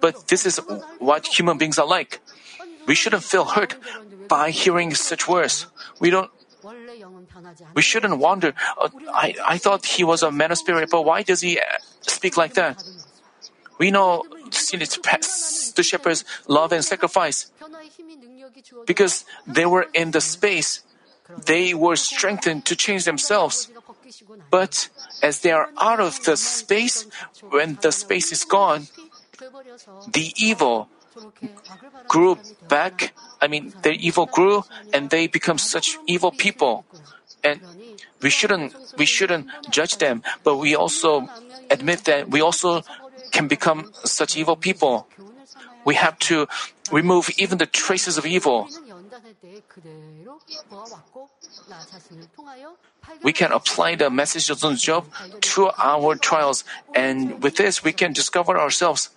[0.00, 0.60] But this is
[0.98, 2.20] what human beings are like.
[2.86, 3.76] We shouldn't feel hurt
[4.28, 5.66] by hearing such words.
[6.00, 6.30] We don't.
[7.74, 8.54] We shouldn't wonder.
[8.78, 11.62] Uh, I I thought he was a man of spirit, but why does he uh,
[12.02, 12.82] speak like that?
[13.78, 14.24] We know
[14.70, 17.50] the shepherds love and sacrifice
[18.86, 20.82] because they were in the space.
[21.44, 23.70] They were strengthened to change themselves.
[24.50, 24.88] But
[25.22, 27.06] as they are out of the space,
[27.50, 28.88] when the space is gone,
[30.10, 30.88] the evil
[32.08, 32.38] grew
[32.68, 33.12] back.
[33.40, 36.84] I mean, the evil grew and they become such evil people.
[37.44, 37.60] And
[38.20, 41.28] we shouldn't, we shouldn't judge them, but we also
[41.70, 42.82] admit that we also
[43.30, 45.06] can become such evil people.
[45.84, 46.46] We have to
[46.92, 48.68] remove even the traces of evil.
[53.22, 55.06] We can apply the message of Job
[55.40, 56.64] to our trials,
[56.94, 59.10] and with this, we can discover ourselves.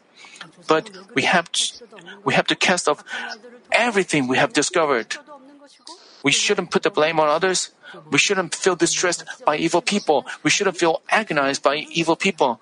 [0.68, 1.86] But we have to,
[2.24, 3.04] we have to cast off
[3.72, 5.18] everything we have discovered.
[6.24, 7.72] We shouldn't put the blame on others.
[8.10, 10.26] We shouldn't feel distressed by evil people.
[10.44, 12.62] We shouldn't feel agonized by evil people.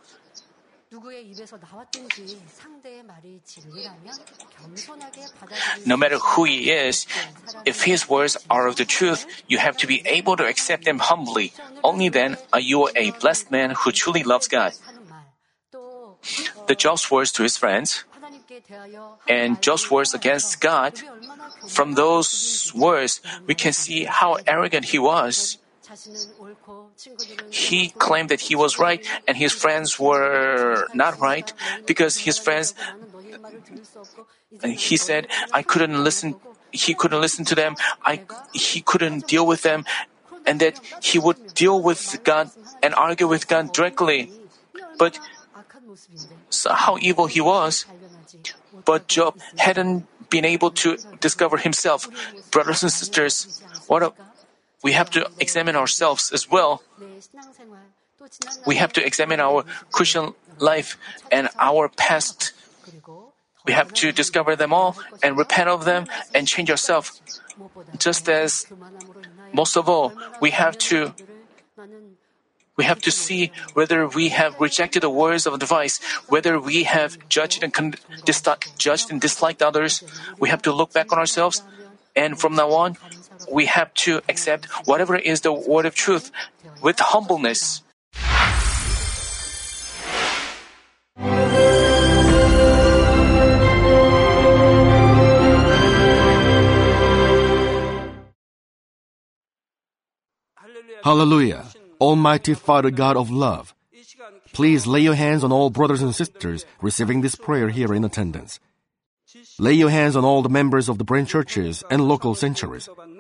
[5.85, 7.05] No matter who he is,
[7.65, 10.99] if his words are of the truth, you have to be able to accept them
[10.99, 11.53] humbly.
[11.83, 14.73] Only then are you a blessed man who truly loves God.
[16.67, 18.03] The Job's words to his friends
[19.27, 20.99] and Job's words against God,
[21.67, 25.57] from those words, we can see how arrogant he was.
[27.49, 31.51] He claimed that he was right and his friends were not right
[31.85, 32.73] because his friends
[34.63, 36.35] he said I couldn't listen
[36.71, 37.75] he couldn't listen to them.
[38.03, 38.21] I
[38.53, 39.85] he couldn't deal with them.
[40.45, 42.49] And that he would deal with God
[42.81, 44.31] and argue with God directly.
[44.97, 45.19] But
[46.49, 47.85] so how evil he was
[48.85, 52.07] but Job hadn't been able to discover himself.
[52.51, 54.13] Brothers and sisters what a
[54.83, 56.83] we have to examine ourselves as well.
[58.65, 60.97] We have to examine our Christian life
[61.31, 62.53] and our past.
[63.65, 67.21] We have to discover them all and repent of them and change ourselves.
[67.97, 68.65] Just as,
[69.53, 71.13] most of all, we have to
[72.79, 75.99] we have to see whether we have rejected the words of advice,
[76.29, 77.95] whether we have judged and, con-
[78.77, 80.01] judged and disliked others.
[80.39, 81.61] We have to look back on ourselves,
[82.15, 82.95] and from now on,
[83.51, 86.31] we have to accept whatever is the word of truth
[86.81, 87.83] with humbleness.
[101.03, 101.65] Hallelujah.
[102.01, 103.73] Almighty Father God of love,
[104.53, 108.59] please lay your hands on all brothers and sisters receiving this prayer here in attendance.
[109.59, 112.89] Lay your hands on all the members of the branch churches and local sanctuaries,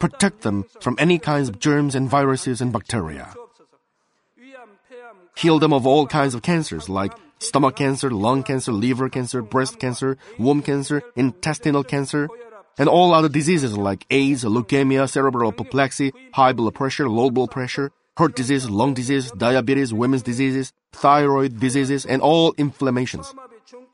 [0.00, 3.34] Protect them from any kinds of germs and viruses and bacteria.
[5.36, 9.78] Heal them of all kinds of cancers like stomach cancer, lung cancer, liver cancer, breast
[9.78, 12.28] cancer, womb cancer, intestinal cancer,
[12.78, 17.92] and all other diseases like AIDS, leukemia, cerebral apoplexy, high blood pressure, low blood pressure,
[18.16, 23.34] heart disease, lung disease, diabetes, women's diseases, thyroid diseases, and all inflammations.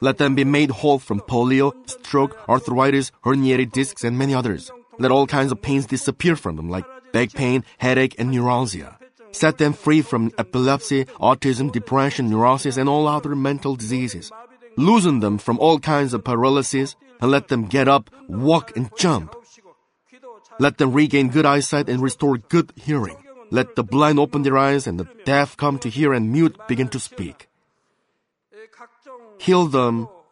[0.00, 4.70] Let them be made whole from polio, stroke, arthritis, herniated discs, and many others.
[4.98, 8.98] Let all kinds of pains disappear from them, like back pain, headache, and neuralgia.
[9.32, 14.30] Set them free from epilepsy, autism, depression, neurosis, and all other mental diseases.
[14.76, 19.34] Loosen them from all kinds of paralysis and let them get up, walk, and jump.
[20.58, 23.16] Let them regain good eyesight and restore good hearing.
[23.50, 26.88] Let the blind open their eyes and the deaf come to hear and mute begin
[26.88, 27.48] to speak.
[29.38, 30.08] Heal them